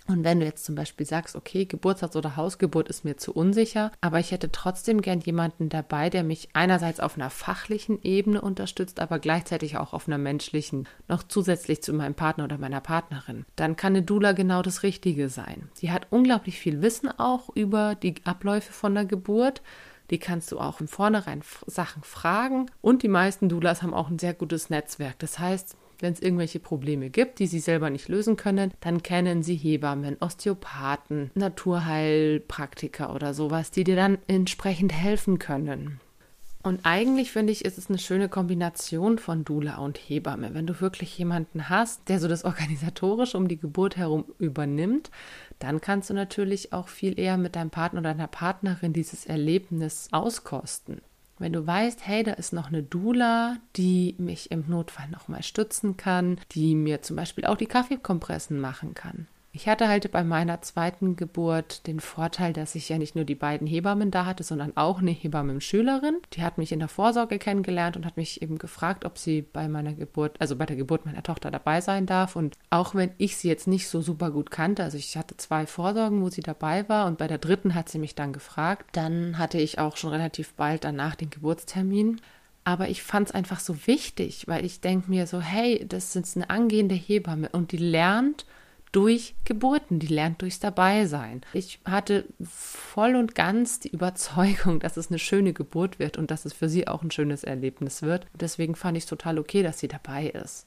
Und 0.07 0.23
wenn 0.23 0.39
du 0.39 0.45
jetzt 0.45 0.63
zum 0.63 0.75
Beispiel 0.75 1.07
sagst, 1.07 1.35
okay, 1.35 1.65
Geburtshaus 1.65 2.15
oder 2.15 2.35
Hausgeburt 2.35 2.87
ist 2.87 3.03
mir 3.03 3.17
zu 3.17 3.33
unsicher, 3.33 3.91
aber 3.99 4.19
ich 4.19 4.29
hätte 4.29 4.51
trotzdem 4.51 5.01
gern 5.01 5.21
jemanden 5.21 5.69
dabei, 5.69 6.11
der 6.11 6.23
mich 6.23 6.49
einerseits 6.53 6.99
auf 6.99 7.15
einer 7.15 7.31
fachlichen 7.31 8.03
Ebene 8.03 8.41
unterstützt, 8.41 8.99
aber 8.99 9.17
gleichzeitig 9.17 9.77
auch 9.77 9.93
auf 9.93 10.07
einer 10.07 10.19
menschlichen, 10.19 10.87
noch 11.07 11.23
zusätzlich 11.23 11.81
zu 11.81 11.93
meinem 11.93 12.13
Partner 12.13 12.43
oder 12.43 12.59
meiner 12.59 12.81
Partnerin, 12.81 13.47
dann 13.55 13.75
kann 13.75 13.93
eine 13.93 14.03
Dula 14.03 14.33
genau 14.33 14.61
das 14.61 14.83
Richtige 14.83 15.29
sein. 15.29 15.69
Sie 15.73 15.91
hat 15.91 16.05
unglaublich 16.11 16.59
viel 16.59 16.83
Wissen 16.83 17.09
auch 17.09 17.49
über 17.55 17.95
die 17.95 18.13
Abläufe 18.23 18.71
von 18.71 18.93
der 18.93 19.05
Geburt. 19.05 19.63
Die 20.09 20.19
kannst 20.19 20.51
du 20.51 20.59
auch 20.59 20.79
im 20.79 20.87
Vornherein 20.87 21.41
Sachen 21.65 22.03
fragen. 22.03 22.67
Und 22.81 23.03
die 23.03 23.07
meisten 23.07 23.49
Doulas 23.49 23.81
haben 23.81 23.93
auch 23.93 24.09
ein 24.09 24.19
sehr 24.19 24.33
gutes 24.33 24.69
Netzwerk. 24.69 25.19
Das 25.19 25.39
heißt, 25.39 25.75
wenn 25.99 26.13
es 26.13 26.21
irgendwelche 26.21 26.59
Probleme 26.59 27.09
gibt, 27.09 27.39
die 27.39 27.47
sie 27.47 27.59
selber 27.59 27.89
nicht 27.89 28.09
lösen 28.09 28.35
können, 28.35 28.73
dann 28.81 29.01
kennen 29.01 29.43
sie 29.43 29.55
Hebammen, 29.55 30.17
Osteopathen, 30.19 31.31
Naturheilpraktiker 31.35 33.13
oder 33.13 33.33
sowas, 33.33 33.71
die 33.71 33.83
dir 33.83 33.95
dann 33.95 34.17
entsprechend 34.27 34.93
helfen 34.93 35.39
können. 35.39 35.99
Und 36.65 36.79
eigentlich 36.81 37.31
finde 37.31 37.53
ich, 37.53 37.63
ist 37.63 37.77
es 37.77 37.89
eine 37.89 37.99
schöne 37.99 38.27
Kombination 38.27 39.19
von 39.19 39.45
Dula 39.45 39.77
und 39.77 39.99
Hebamme. 39.99 40.55
Wenn 40.55 40.65
du 40.65 40.81
wirklich 40.81 41.15
jemanden 41.15 41.69
hast, 41.69 42.09
der 42.09 42.19
so 42.19 42.27
das 42.27 42.43
Organisatorische 42.43 43.37
um 43.37 43.47
die 43.47 43.59
Geburt 43.59 43.97
herum 43.97 44.25
übernimmt, 44.39 45.11
dann 45.59 45.79
kannst 45.79 46.09
du 46.09 46.15
natürlich 46.15 46.73
auch 46.73 46.87
viel 46.87 47.19
eher 47.19 47.37
mit 47.37 47.55
deinem 47.55 47.69
Partner 47.69 47.99
oder 47.99 48.15
deiner 48.15 48.25
Partnerin 48.25 48.93
dieses 48.93 49.27
Erlebnis 49.27 50.07
auskosten. 50.11 51.01
Wenn 51.37 51.53
du 51.53 51.67
weißt, 51.67 52.07
hey, 52.07 52.23
da 52.23 52.31
ist 52.31 52.51
noch 52.51 52.69
eine 52.69 52.81
Dula, 52.81 53.57
die 53.75 54.15
mich 54.17 54.49
im 54.49 54.63
Notfall 54.67 55.09
nochmal 55.09 55.43
stützen 55.43 55.97
kann, 55.97 56.39
die 56.53 56.73
mir 56.73 57.03
zum 57.03 57.15
Beispiel 57.15 57.45
auch 57.45 57.57
die 57.57 57.67
Kaffeekompressen 57.67 58.59
machen 58.59 58.95
kann, 58.95 59.27
ich 59.55 59.69
hatte 59.69 59.87
halt 59.87 60.11
bei 60.11 60.25
meiner 60.25 60.61
zweiten 60.61 61.15
Geburt 61.15 61.87
den 61.87 62.01
Vorteil, 62.01 62.51
dass 62.51 62.75
ich 62.75 62.89
ja 62.89 62.97
nicht 62.97 63.15
nur 63.15 63.23
die 63.23 63.35
beiden 63.35 63.65
Hebammen 63.65 64.11
da 64.11 64.25
hatte, 64.25 64.43
sondern 64.43 64.75
auch 64.75 64.99
eine 64.99 65.11
Hebammenschülerin. 65.11 66.17
Die 66.33 66.43
hat 66.43 66.57
mich 66.57 66.73
in 66.73 66.79
der 66.79 66.89
Vorsorge 66.89 67.39
kennengelernt 67.39 67.95
und 67.95 68.05
hat 68.05 68.17
mich 68.17 68.41
eben 68.41 68.57
gefragt, 68.57 69.05
ob 69.05 69.17
sie 69.17 69.43
bei 69.43 69.69
meiner 69.69 69.93
Geburt, 69.93 70.35
also 70.39 70.57
bei 70.57 70.65
der 70.65 70.75
Geburt 70.75 71.05
meiner 71.05 71.23
Tochter 71.23 71.51
dabei 71.51 71.79
sein 71.79 72.05
darf. 72.05 72.35
Und 72.35 72.57
auch 72.69 72.95
wenn 72.95 73.11
ich 73.17 73.37
sie 73.37 73.47
jetzt 73.47 73.65
nicht 73.65 73.87
so 73.87 74.01
super 74.01 74.29
gut 74.29 74.51
kannte, 74.51 74.83
also 74.83 74.97
ich 74.97 75.15
hatte 75.15 75.37
zwei 75.37 75.65
Vorsorgen, 75.65 76.21
wo 76.21 76.29
sie 76.29 76.41
dabei 76.41 76.89
war 76.89 77.07
und 77.07 77.17
bei 77.17 77.27
der 77.27 77.37
dritten 77.37 77.75
hat 77.75 77.87
sie 77.87 77.99
mich 77.99 78.13
dann 78.13 78.33
gefragt, 78.33 78.89
dann 78.91 79.37
hatte 79.37 79.57
ich 79.57 79.79
auch 79.79 79.95
schon 79.95 80.09
relativ 80.09 80.53
bald 80.55 80.83
danach 80.83 81.15
den 81.15 81.29
Geburtstermin. 81.29 82.19
Aber 82.65 82.89
ich 82.89 83.03
fand 83.03 83.29
es 83.29 83.33
einfach 83.33 83.61
so 83.61 83.87
wichtig, 83.87 84.49
weil 84.49 84.65
ich 84.65 84.81
denke 84.81 85.09
mir 85.09 85.27
so, 85.27 85.39
hey, 85.39 85.85
das 85.87 86.13
ist 86.13 86.35
eine 86.35 86.49
angehende 86.49 86.95
Hebamme 86.95 87.47
und 87.53 87.71
die 87.71 87.77
lernt 87.77 88.45
durch 88.95 89.35
Geburten, 89.43 89.99
die 89.99 90.07
lernt 90.07 90.41
durchs 90.41 90.61
Dabeisein. 90.61 91.41
Ich 91.51 91.79
hatte 91.83 92.25
voll 92.41 93.15
und 93.15 93.35
ganz 93.35 93.81
die 93.81 93.89
Überzeugung, 93.89 94.79
dass 94.81 94.95
es 94.95 95.09
eine 95.09 95.19
schöne 95.19 95.51
Geburt 95.51 95.99
wird 95.99 96.17
und 96.17 96.31
dass 96.31 96.45
es 96.45 96.53
für 96.53 96.69
sie 96.69 96.87
auch 96.87 97.03
ein 97.03 97.11
schönes 97.11 97.43
Erlebnis 97.43 98.01
wird. 98.03 98.25
Deswegen 98.39 98.75
fand 98.75 98.97
ich 98.97 99.03
es 99.03 99.09
total 99.09 99.37
okay, 99.37 99.63
dass 99.63 99.79
sie 99.79 99.89
dabei 99.89 100.27
ist. 100.27 100.65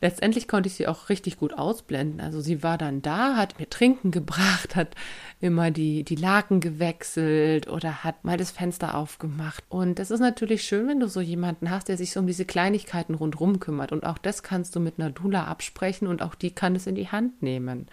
Letztendlich 0.00 0.48
konnte 0.48 0.68
ich 0.68 0.74
sie 0.74 0.86
auch 0.86 1.08
richtig 1.08 1.38
gut 1.38 1.54
ausblenden. 1.54 2.20
Also 2.20 2.40
sie 2.40 2.62
war 2.62 2.78
dann 2.78 3.02
da, 3.02 3.36
hat 3.36 3.58
mir 3.58 3.68
Trinken 3.68 4.10
gebracht, 4.10 4.76
hat 4.76 4.94
immer 5.40 5.70
die, 5.70 6.04
die 6.04 6.16
Laken 6.16 6.60
gewechselt 6.60 7.68
oder 7.68 8.04
hat 8.04 8.24
mal 8.24 8.36
das 8.36 8.50
Fenster 8.50 8.96
aufgemacht. 8.96 9.64
Und 9.68 9.98
es 9.98 10.10
ist 10.10 10.20
natürlich 10.20 10.64
schön, 10.64 10.88
wenn 10.88 11.00
du 11.00 11.08
so 11.08 11.20
jemanden 11.20 11.70
hast, 11.70 11.88
der 11.88 11.96
sich 11.96 12.12
so 12.12 12.20
um 12.20 12.26
diese 12.26 12.44
Kleinigkeiten 12.44 13.14
rundherum 13.14 13.60
kümmert. 13.60 13.92
Und 13.92 14.04
auch 14.04 14.18
das 14.18 14.42
kannst 14.42 14.76
du 14.76 14.80
mit 14.80 14.98
einer 14.98 15.10
Dula 15.10 15.44
absprechen 15.44 16.08
und 16.08 16.22
auch 16.22 16.34
die 16.34 16.50
kann 16.50 16.76
es 16.76 16.86
in 16.86 16.94
die 16.94 17.08
Hand 17.08 17.42
nehmen 17.42 17.88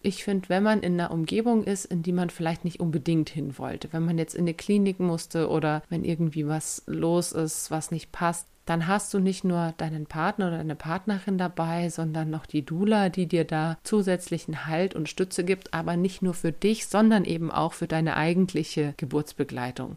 ich 0.00 0.24
finde, 0.24 0.48
wenn 0.48 0.62
man 0.62 0.80
in 0.80 0.94
einer 0.94 1.10
Umgebung 1.10 1.64
ist, 1.64 1.84
in 1.84 2.02
die 2.02 2.12
man 2.12 2.30
vielleicht 2.30 2.64
nicht 2.64 2.80
unbedingt 2.80 3.30
hin 3.30 3.58
wollte, 3.58 3.92
wenn 3.92 4.04
man 4.04 4.18
jetzt 4.18 4.34
in 4.34 4.42
eine 4.42 4.54
Klinik 4.54 5.00
musste 5.00 5.48
oder 5.48 5.82
wenn 5.88 6.04
irgendwie 6.04 6.46
was 6.46 6.84
los 6.86 7.32
ist, 7.32 7.70
was 7.70 7.90
nicht 7.90 8.12
passt, 8.12 8.46
dann 8.68 8.86
hast 8.86 9.14
du 9.14 9.18
nicht 9.18 9.44
nur 9.44 9.72
deinen 9.78 10.04
Partner 10.06 10.48
oder 10.48 10.58
deine 10.58 10.74
Partnerin 10.74 11.38
dabei, 11.38 11.88
sondern 11.88 12.28
noch 12.28 12.44
die 12.44 12.64
Dula, 12.64 13.08
die 13.08 13.26
dir 13.26 13.44
da 13.44 13.78
zusätzlichen 13.82 14.66
Halt 14.66 14.94
und 14.94 15.08
Stütze 15.08 15.42
gibt, 15.42 15.72
aber 15.72 15.96
nicht 15.96 16.20
nur 16.20 16.34
für 16.34 16.52
dich, 16.52 16.86
sondern 16.86 17.24
eben 17.24 17.50
auch 17.50 17.72
für 17.72 17.86
deine 17.86 18.16
eigentliche 18.16 18.92
Geburtsbegleitung. 18.98 19.96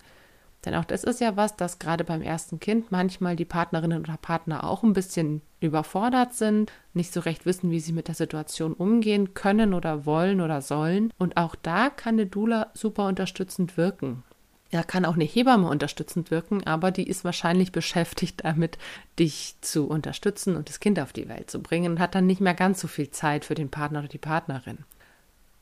Denn 0.63 0.75
auch 0.75 0.85
das 0.85 1.03
ist 1.03 1.19
ja 1.19 1.35
was, 1.35 1.55
dass 1.57 1.79
gerade 1.79 2.03
beim 2.03 2.21
ersten 2.21 2.59
Kind 2.59 2.91
manchmal 2.91 3.35
die 3.35 3.45
Partnerinnen 3.45 3.99
oder 3.99 4.17
Partner 4.17 4.63
auch 4.63 4.83
ein 4.83 4.93
bisschen 4.93 5.41
überfordert 5.59 6.33
sind, 6.33 6.71
nicht 6.93 7.11
so 7.11 7.19
recht 7.19 7.45
wissen, 7.45 7.71
wie 7.71 7.79
sie 7.79 7.93
mit 7.93 8.07
der 8.07 8.15
Situation 8.15 8.73
umgehen 8.73 9.33
können 9.33 9.73
oder 9.73 10.05
wollen 10.05 10.39
oder 10.39 10.61
sollen. 10.61 11.11
Und 11.17 11.35
auch 11.35 11.55
da 11.55 11.89
kann 11.89 12.15
eine 12.15 12.27
Dula 12.27 12.69
super 12.73 13.07
unterstützend 13.07 13.75
wirken. 13.75 14.23
Ja, 14.71 14.83
kann 14.83 15.03
auch 15.03 15.15
eine 15.15 15.25
Hebamme 15.25 15.67
unterstützend 15.67 16.31
wirken, 16.31 16.65
aber 16.65 16.91
die 16.91 17.07
ist 17.07 17.25
wahrscheinlich 17.25 17.73
beschäftigt 17.73 18.45
damit, 18.45 18.77
dich 19.19 19.55
zu 19.59 19.87
unterstützen 19.87 20.55
und 20.55 20.69
das 20.69 20.79
Kind 20.79 20.97
auf 20.99 21.11
die 21.11 21.27
Welt 21.27 21.51
zu 21.51 21.61
bringen 21.61 21.93
und 21.93 21.99
hat 21.99 22.15
dann 22.15 22.25
nicht 22.25 22.39
mehr 22.39 22.53
ganz 22.53 22.79
so 22.79 22.87
viel 22.87 23.11
Zeit 23.11 23.43
für 23.43 23.55
den 23.55 23.69
Partner 23.69 23.99
oder 23.99 24.07
die 24.07 24.17
Partnerin. 24.17 24.79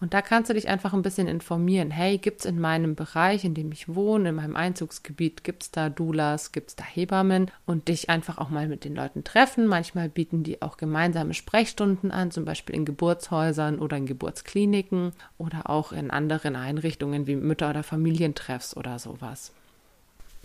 Und 0.01 0.13
da 0.13 0.21
kannst 0.21 0.49
du 0.49 0.53
dich 0.53 0.69
einfach 0.69 0.93
ein 0.93 1.01
bisschen 1.01 1.27
informieren. 1.27 1.91
Hey, 1.91 2.17
gibt 2.17 2.39
es 2.39 2.45
in 2.45 2.59
meinem 2.59 2.95
Bereich, 2.95 3.43
in 3.43 3.53
dem 3.53 3.71
ich 3.73 3.93
wohne, 3.93 4.29
in 4.29 4.35
meinem 4.35 4.55
Einzugsgebiet, 4.55 5.43
gibt 5.43 5.63
es 5.63 5.71
da 5.71 5.89
Doulas, 5.89 6.53
gibt 6.53 6.69
es 6.69 6.75
da 6.77 6.85
Hebammen 6.85 7.51
und 7.65 7.89
dich 7.89 8.09
einfach 8.09 8.38
auch 8.38 8.49
mal 8.49 8.69
mit 8.69 8.85
den 8.85 8.95
Leuten 8.95 9.25
treffen. 9.25 9.67
Manchmal 9.67 10.07
bieten 10.07 10.43
die 10.43 10.62
auch 10.62 10.77
gemeinsame 10.77 11.33
Sprechstunden 11.33 12.12
an, 12.12 12.31
zum 12.31 12.45
Beispiel 12.45 12.75
in 12.75 12.85
Geburtshäusern 12.85 13.79
oder 13.79 13.97
in 13.97 14.05
Geburtskliniken 14.05 15.12
oder 15.38 15.69
auch 15.69 15.91
in 15.91 16.12
anderen 16.12 16.55
Einrichtungen 16.55 17.27
wie 17.27 17.35
Mütter- 17.35 17.69
oder 17.69 17.83
Familientreffs 17.83 18.77
oder 18.77 18.99
sowas. 18.99 19.51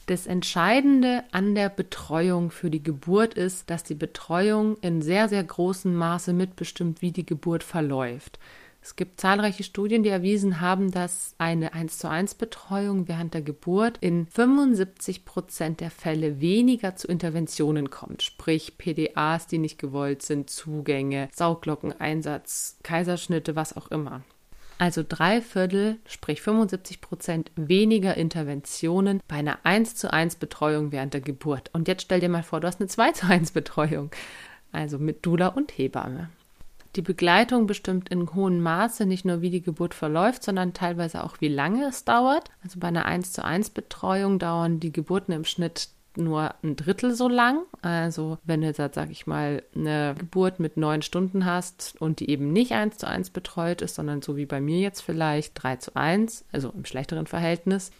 Das 0.06 0.26
Entscheidende 0.26 1.22
an 1.30 1.54
der 1.54 1.70
Betreuung 1.70 2.50
für 2.50 2.70
die 2.70 2.82
Geburt 2.82 3.34
ist, 3.34 3.70
dass 3.70 3.84
die 3.84 3.94
Betreuung 3.94 4.76
in 4.82 5.00
sehr, 5.00 5.28
sehr 5.30 5.42
großem 5.42 5.94
Maße 5.94 6.34
mitbestimmt, 6.34 7.00
wie 7.00 7.12
die 7.12 7.24
Geburt 7.24 7.62
verläuft. 7.62 8.38
Es 8.85 8.97
gibt 8.97 9.18
zahlreiche 9.18 9.62
Studien, 9.62 10.03
die 10.03 10.11
erwiesen 10.11 10.61
haben, 10.61 10.90
dass 10.90 11.35
eine 11.38 11.73
1 11.73 11.97
zu 11.97 12.11
1 12.11 12.35
Betreuung 12.35 13.09
während 13.09 13.33
der 13.33 13.40
Geburt 13.40 13.97
in 14.03 14.27
75 14.27 15.25
Prozent 15.25 15.81
der 15.81 15.90
Fälle 15.90 16.38
weniger 16.38 16.94
zu 16.94 17.09
Interventionen 17.09 17.88
kommt, 17.88 18.23
sprich 18.23 18.77
PDAs, 18.77 19.47
die 19.47 19.57
nicht 19.57 19.79
gewollt 19.79 20.20
sind, 20.20 20.51
Zugänge, 20.51 21.31
Sauglockeneinsatz, 21.33 22.77
Kaiserschnitte, 22.83 23.57
was 23.57 23.75
auch 23.75 23.90
immer. 23.90 24.20
Also 24.77 25.03
drei 25.09 25.40
Viertel, 25.40 25.97
sprich 26.07 26.42
75 26.42 27.01
Prozent 27.01 27.53
weniger 27.57 28.18
Interventionen 28.18 29.23
bei 29.27 29.37
einer 29.37 29.61
1 29.64 29.97
zu 29.97 30.12
1 30.12 30.37
Betreuung 30.37 30.92
während 30.92 31.14
der 31.14 31.23
Geburt. 31.23 31.70
Und 31.73 31.88
jetzt 31.88 32.03
stell 32.03 32.20
dir 32.20 32.29
mal 32.29 32.42
vor, 32.42 32.61
du 32.61 32.66
hast 32.66 32.81
eine 32.81 32.88
2 32.88 33.12
zu 33.12 33.27
1 33.27 33.53
Betreuung, 33.53 34.11
also 34.73 34.99
mit 34.99 35.25
Dula 35.25 35.49
und 35.49 35.73
Hebamme. 35.79 36.29
Die 36.96 37.02
Begleitung 37.02 37.66
bestimmt 37.66 38.09
in 38.09 38.35
hohem 38.35 38.61
Maße 38.61 39.04
nicht 39.07 39.24
nur, 39.24 39.40
wie 39.40 39.50
die 39.50 39.62
Geburt 39.62 39.94
verläuft, 39.94 40.44
sondern 40.44 40.74
teilweise 40.74 41.24
auch, 41.24 41.40
wie 41.40 41.48
lange 41.48 41.87
es 41.87 42.04
dauert. 42.04 42.50
Also 42.62 42.78
bei 42.78 42.88
einer 42.88 43.07
1 43.07 43.33
zu 43.33 43.44
1 43.44 43.70
Betreuung 43.70 44.38
dauern 44.38 44.78
die 44.78 44.92
Geburten 44.92 45.33
im 45.33 45.44
Schnitt 45.44 45.88
nur 46.16 46.54
ein 46.62 46.76
Drittel 46.76 47.14
so 47.14 47.28
lang. 47.28 47.62
Also 47.83 48.38
wenn 48.44 48.61
du 48.61 48.68
jetzt, 48.68 48.76
sag 48.76 49.11
ich 49.11 49.26
mal, 49.26 49.62
eine 49.74 50.14
Geburt 50.16 50.61
mit 50.61 50.76
neun 50.76 51.02
Stunden 51.02 51.44
hast 51.44 52.00
und 52.00 52.20
die 52.20 52.30
eben 52.30 52.52
nicht 52.52 52.72
eins 52.72 52.98
zu 52.98 53.09
eins 53.09 53.30
betreut 53.30 53.83
ist, 53.83 53.96
sondern 53.96 54.22
so 54.22 54.37
wie 54.37 54.46
bei 54.46 54.61
mir 54.61 54.78
jetzt 54.78 55.00
vielleicht 55.00 55.61
drei 55.61 55.76
zu 55.76 55.96
eins, 55.96 56.44
also 56.52 56.70
im 56.70 56.85
schlechteren 56.85 57.26
Verhältnis, 57.26 57.90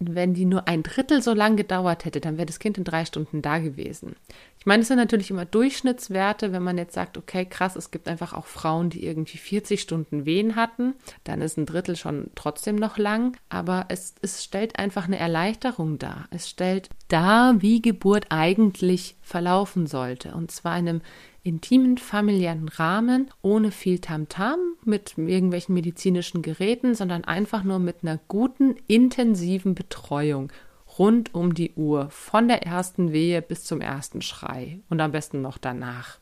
wenn 0.00 0.32
die 0.32 0.46
nur 0.46 0.66
ein 0.66 0.82
Drittel 0.82 1.22
so 1.22 1.34
lang 1.34 1.56
gedauert 1.56 2.06
hätte, 2.06 2.20
dann 2.20 2.38
wäre 2.38 2.46
das 2.46 2.58
Kind 2.58 2.78
in 2.78 2.84
drei 2.84 3.04
Stunden 3.04 3.42
da 3.42 3.58
gewesen. 3.58 4.16
Ich 4.58 4.64
meine, 4.64 4.80
es 4.82 4.88
sind 4.88 4.96
natürlich 4.96 5.30
immer 5.30 5.44
Durchschnittswerte, 5.44 6.52
wenn 6.52 6.62
man 6.62 6.78
jetzt 6.78 6.94
sagt, 6.94 7.18
okay, 7.18 7.44
krass, 7.44 7.76
es 7.76 7.90
gibt 7.90 8.08
einfach 8.08 8.32
auch 8.32 8.46
Frauen, 8.46 8.88
die 8.88 9.04
irgendwie 9.04 9.36
40 9.36 9.80
Stunden 9.80 10.24
Wehen 10.24 10.56
hatten, 10.56 10.94
dann 11.24 11.42
ist 11.42 11.58
ein 11.58 11.66
Drittel 11.66 11.96
schon 11.96 12.30
trotzdem 12.34 12.76
noch 12.76 12.96
lang, 12.96 13.36
aber 13.50 13.86
es, 13.88 14.14
es 14.22 14.42
stellt 14.42 14.78
einfach 14.78 15.04
eine 15.04 15.18
Erleichterung 15.18 15.98
dar. 15.98 16.28
Es 16.30 16.48
stellt 16.48 16.88
dar, 17.08 17.60
wie 17.60 17.82
Geburt 17.82 18.26
eigentlich 18.30 19.16
verlaufen 19.20 19.86
sollte, 19.86 20.34
und 20.34 20.50
zwar 20.50 20.78
in 20.78 20.88
einem 20.88 21.00
intimen 21.42 21.98
familiären 21.98 22.68
Rahmen, 22.68 23.30
ohne 23.42 23.70
viel 23.70 23.98
Tamtam, 23.98 24.58
-Tam, 24.58 24.58
mit 24.84 25.16
irgendwelchen 25.16 25.74
medizinischen 25.74 26.42
Geräten, 26.42 26.94
sondern 26.94 27.24
einfach 27.24 27.64
nur 27.64 27.78
mit 27.78 27.98
einer 28.02 28.18
guten, 28.28 28.76
intensiven 28.86 29.74
Betreuung 29.74 30.52
rund 30.98 31.34
um 31.34 31.54
die 31.54 31.72
Uhr, 31.74 32.10
von 32.10 32.48
der 32.48 32.66
ersten 32.66 33.12
Wehe 33.12 33.42
bis 33.42 33.64
zum 33.64 33.80
ersten 33.80 34.22
Schrei 34.22 34.80
und 34.88 35.00
am 35.00 35.12
besten 35.12 35.40
noch 35.40 35.56
danach. 35.56 36.18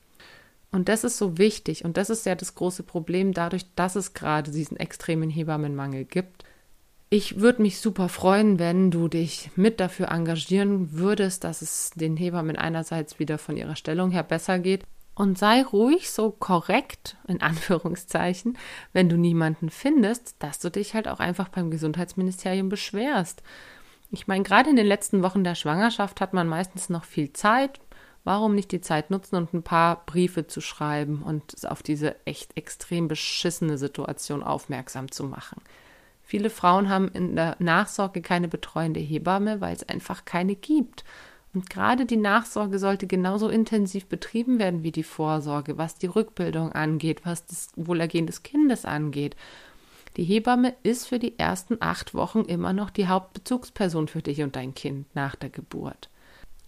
Und 0.71 0.89
das 0.89 1.03
ist 1.03 1.17
so 1.17 1.39
wichtig 1.39 1.85
und 1.85 1.97
das 1.97 2.11
ist 2.11 2.27
ja 2.27 2.35
das 2.35 2.55
große 2.55 2.83
Problem 2.83 3.33
dadurch, 3.33 3.65
dass 3.75 3.97
es 3.97 4.13
gerade 4.13 4.51
diesen 4.51 4.77
extremen 4.77 5.31
Hebammenmangel 5.31 6.05
gibt. 6.05 6.45
Ich 7.11 7.41
würde 7.41 7.63
mich 7.63 7.81
super 7.81 8.11
freuen, 8.11 8.59
wenn 8.59 8.91
du 8.91 9.09
dich 9.09 9.51
mit 9.57 9.81
dafür 9.81 10.11
engagieren 10.11 10.93
würdest, 10.93 11.43
dass 11.43 11.63
es 11.63 11.91
den 11.95 12.19
Hebammen 12.19 12.57
einerseits 12.57 13.19
wieder 13.19 13.39
von 13.39 13.57
ihrer 13.57 13.77
Stellung 13.77 14.11
her 14.11 14.23
besser 14.23 14.59
geht 14.59 14.85
und 15.19 15.37
sei 15.37 15.63
ruhig 15.63 16.13
so 16.13 16.31
korrekt, 16.31 17.17
in 17.27 17.43
Anführungszeichen, 17.43 18.57
wenn 18.93 19.09
du 19.09 19.17
niemanden 19.17 19.69
findest, 19.69 20.37
dass 20.39 20.61
du 20.61 20.71
dich 20.71 20.95
halt 20.95 21.09
auch 21.09 21.19
einfach 21.19 21.49
beim 21.49 21.73
Gesundheitsministerium 21.73 22.69
beschwerst. 22.69 23.43
Ich 24.13 24.29
meine, 24.29 24.45
gerade 24.45 24.71
in 24.71 24.77
den 24.77 24.87
letzten 24.87 25.23
Wochen 25.25 25.43
der 25.43 25.57
Schwangerschaft 25.57 26.21
hat 26.21 26.35
man 26.35 26.47
meistens 26.47 26.89
noch 26.89 27.05
viel 27.05 27.33
Zeit. 27.33 27.81
Warum 28.23 28.55
nicht 28.55 28.71
die 28.71 28.81
Zeit 28.81 29.11
nutzen 29.11 29.35
und 29.35 29.53
ein 29.53 29.65
paar 29.65 30.05
Briefe 30.07 30.47
zu 30.47 30.61
schreiben 30.61 31.23
und 31.23 31.69
auf 31.69 31.83
diese 31.83 32.15
echt 32.25 32.57
extrem 32.57 33.09
beschissene 33.09 33.77
Situation 33.77 34.45
aufmerksam 34.45 35.11
zu 35.11 35.25
machen? 35.25 35.61
Viele 36.23 36.51
Frauen 36.51 36.91
haben 36.91 37.09
in 37.09 37.35
der 37.35 37.57
Nachsorge 37.59 38.23
keine 38.23 38.47
betreuende 38.47 39.01
Hebamme, 39.01 39.61
weil 39.61 39.75
es 39.75 39.89
einfach 39.89 40.25
keine 40.25 40.55
gibt. 40.55 41.05
Und 41.59 41.69
gerade 41.69 42.07
die 42.07 42.17
Nachsorge 42.17 42.79
sollte 42.79 43.09
genauso 43.09 43.49
intensiv 43.49 44.07
betrieben 44.07 44.61
werden 44.61 44.85
wie 44.85 44.93
die 44.93 45.03
Vorsorge, 45.03 45.77
was 45.77 45.99
die 45.99 46.07
Rückbildung 46.07 46.71
angeht, 46.71 47.23
was 47.25 47.47
das 47.47 47.71
Wohlergehen 47.75 48.29
des 48.29 48.45
Kindes 48.45 48.85
angeht. 48.85 49.35
Die 50.17 50.23
Hebamme 50.23 50.75
ist 50.85 51.09
für 51.09 51.19
die 51.19 51.37
ersten 51.37 51.79
acht 51.81 52.15
Wochen 52.15 52.43
immer 52.43 52.73
noch 52.73 52.91
die 52.91 53.09
Hauptbezugsperson 53.09 54.07
für 54.07 54.23
dich 54.23 54.41
und 54.43 54.55
dein 54.55 54.73
Kind 54.73 55.13
nach 55.17 55.35
der 55.35 55.51
Geburt. 55.51 56.11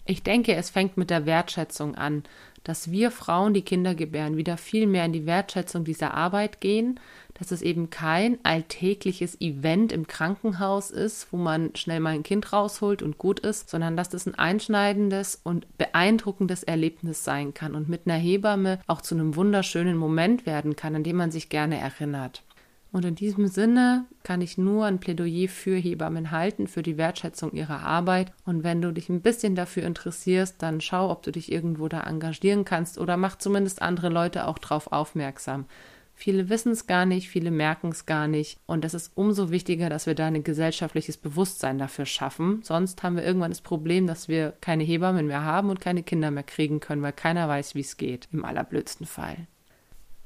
Ich 0.05 0.23
denke, 0.23 0.55
es 0.55 0.69
fängt 0.69 0.97
mit 0.97 1.09
der 1.09 1.25
Wertschätzung 1.25 1.95
an, 1.95 2.23
dass 2.65 2.91
wir 2.91 3.11
Frauen, 3.11 3.53
die 3.53 3.61
Kinder 3.61 3.95
gebären, 3.95 4.35
wieder 4.35 4.57
viel 4.57 4.87
mehr 4.87 5.05
in 5.05 5.13
die 5.13 5.25
Wertschätzung 5.25 5.85
dieser 5.85 6.13
Arbeit 6.15 6.59
gehen, 6.59 6.99
dass 7.33 7.51
es 7.51 7.61
eben 7.61 7.89
kein 7.89 8.37
alltägliches 8.43 9.39
Event 9.41 9.91
im 9.91 10.07
Krankenhaus 10.07 10.91
ist, 10.91 11.31
wo 11.31 11.37
man 11.37 11.75
schnell 11.75 11.99
mal 11.99 12.13
ein 12.13 12.23
Kind 12.23 12.53
rausholt 12.53 13.01
und 13.01 13.17
gut 13.17 13.39
ist, 13.39 13.69
sondern 13.69 13.97
dass 13.97 14.09
das 14.09 14.27
ein 14.27 14.35
einschneidendes 14.35 15.39
und 15.43 15.77
beeindruckendes 15.77 16.63
Erlebnis 16.63 17.23
sein 17.23 17.53
kann 17.53 17.75
und 17.75 17.89
mit 17.89 18.01
einer 18.05 18.17
Hebamme 18.17 18.79
auch 18.87 19.01
zu 19.01 19.15
einem 19.15 19.35
wunderschönen 19.35 19.97
Moment 19.97 20.45
werden 20.45 20.75
kann, 20.75 20.95
an 20.95 21.03
dem 21.03 21.17
man 21.17 21.31
sich 21.31 21.49
gerne 21.49 21.79
erinnert. 21.79 22.43
Und 22.91 23.05
in 23.05 23.15
diesem 23.15 23.47
Sinne 23.47 24.05
kann 24.23 24.41
ich 24.41 24.57
nur 24.57 24.85
ein 24.85 24.99
Plädoyer 24.99 25.47
für 25.47 25.77
Hebammen 25.77 26.31
halten, 26.31 26.67
für 26.67 26.83
die 26.83 26.97
Wertschätzung 26.97 27.53
ihrer 27.53 27.79
Arbeit. 27.79 28.33
Und 28.45 28.63
wenn 28.65 28.81
du 28.81 28.91
dich 28.91 29.07
ein 29.07 29.21
bisschen 29.21 29.55
dafür 29.55 29.83
interessierst, 29.83 30.61
dann 30.61 30.81
schau, 30.81 31.09
ob 31.09 31.23
du 31.23 31.31
dich 31.31 31.51
irgendwo 31.51 31.87
da 31.87 32.01
engagieren 32.01 32.65
kannst 32.65 32.97
oder 32.97 33.15
mach 33.15 33.37
zumindest 33.37 33.81
andere 33.81 34.09
Leute 34.09 34.45
auch 34.45 34.57
darauf 34.57 34.91
aufmerksam. 34.91 35.65
Viele 36.13 36.49
wissen 36.49 36.71
es 36.71 36.85
gar 36.85 37.05
nicht, 37.05 37.29
viele 37.29 37.51
merken 37.51 37.89
es 37.89 38.05
gar 38.05 38.27
nicht. 38.27 38.59
Und 38.67 38.85
es 38.85 38.93
ist 38.93 39.11
umso 39.15 39.49
wichtiger, 39.49 39.89
dass 39.89 40.05
wir 40.05 40.15
da 40.15 40.27
ein 40.27 40.43
gesellschaftliches 40.43 41.17
Bewusstsein 41.17 41.79
dafür 41.79 42.05
schaffen. 42.05 42.61
Sonst 42.63 43.01
haben 43.01 43.15
wir 43.15 43.23
irgendwann 43.23 43.51
das 43.51 43.61
Problem, 43.61 44.05
dass 44.05 44.27
wir 44.27 44.53
keine 44.61 44.83
Hebammen 44.83 45.27
mehr 45.27 45.43
haben 45.43 45.69
und 45.69 45.81
keine 45.81 46.03
Kinder 46.03 46.29
mehr 46.29 46.43
kriegen 46.43 46.79
können, 46.79 47.01
weil 47.01 47.13
keiner 47.13 47.47
weiß, 47.47 47.75
wie 47.75 47.81
es 47.81 47.97
geht. 47.97 48.27
Im 48.31 48.45
allerblödsten 48.45 49.07
Fall. 49.07 49.47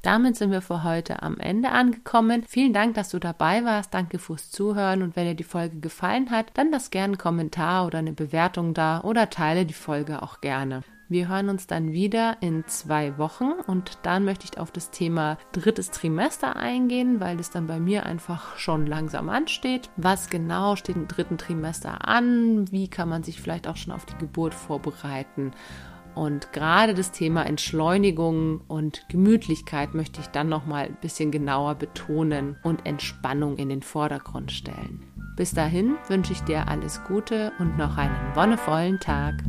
Damit 0.06 0.36
sind 0.36 0.52
wir 0.52 0.62
für 0.62 0.84
heute 0.84 1.24
am 1.24 1.40
Ende 1.40 1.70
angekommen. 1.70 2.44
Vielen 2.48 2.74
Dank, 2.74 2.94
dass 2.94 3.10
du 3.10 3.18
dabei 3.18 3.66
warst. 3.66 3.92
Danke 3.92 4.20
fürs 4.20 4.52
Zuhören. 4.52 5.02
Und 5.02 5.16
wenn 5.16 5.26
dir 5.26 5.34
die 5.34 5.44
Folge 5.44 5.80
gefallen 5.80 6.30
hat, 6.30 6.52
dann 6.54 6.70
lass 6.70 6.92
gerne 6.92 7.14
einen 7.14 7.18
Kommentar 7.18 7.88
oder 7.88 7.98
eine 7.98 8.14
Bewertung 8.14 8.76
da 8.76 9.02
oder 9.02 9.32
teile 9.32 9.66
die 9.66 9.74
Folge 9.74 10.22
auch 10.22 10.42
gerne. 10.42 10.84
Wir 11.08 11.28
hören 11.28 11.50
uns 11.50 11.68
dann 11.68 11.92
wieder 11.92 12.38
in 12.42 12.66
zwei 12.66 13.20
Wochen 13.20 13.52
und 13.68 14.00
dann 14.02 14.26
möchte 14.26 14.46
ich 14.46 14.60
auf 14.60 14.72
das 14.72 14.90
Thema 14.90 15.38
drittes 15.52 15.92
Trimester 15.92 16.56
eingehen, 16.56 17.20
weil 17.20 17.40
es 17.40 17.52
dann 17.52 17.68
bei 17.68 17.80
mir 17.80 18.08
einfach 18.08 18.58
schon 18.58 18.88
langsam 18.88 19.30
ansteht. 19.30 19.92
Was 19.98 20.32
genau 20.32 20.76
steht 20.76 20.96
im 20.96 21.08
dritten 21.08 21.38
Trimester 21.38 22.08
an? 22.08 22.72
Wie 22.72 22.88
kann 22.88 23.08
man 23.08 23.22
sich 23.22 23.40
vielleicht 23.40 23.68
auch 23.68 23.78
schon 23.78 23.94
auf 23.94 24.08
die 24.08 24.18
Geburt 24.18 24.56
vorbereiten? 24.56 25.52
Und 26.16 26.54
gerade 26.54 26.96
das 26.96 27.12
Thema 27.12 27.46
Entschleunigung 27.46 28.62
und 28.68 29.08
Gemütlichkeit 29.10 29.94
möchte 29.94 30.22
ich 30.22 30.28
dann 30.28 30.50
noch 30.50 30.66
mal 30.66 30.86
ein 30.86 30.98
bisschen 31.02 31.30
genauer 31.30 31.76
betonen 31.76 32.58
und 32.64 32.86
Entspannung 32.86 33.58
in 33.58 33.70
den 33.70 33.84
Vordergrund 33.84 34.52
stellen. 34.52 35.04
Bis 35.36 35.54
dahin 35.54 35.98
wünsche 36.08 36.32
ich 36.32 36.40
dir 36.42 36.68
alles 36.70 37.04
Gute 37.04 37.52
und 37.60 37.78
noch 37.78 37.98
einen 37.98 38.16
wonnevollen 38.34 39.00
Tag. 39.02 39.44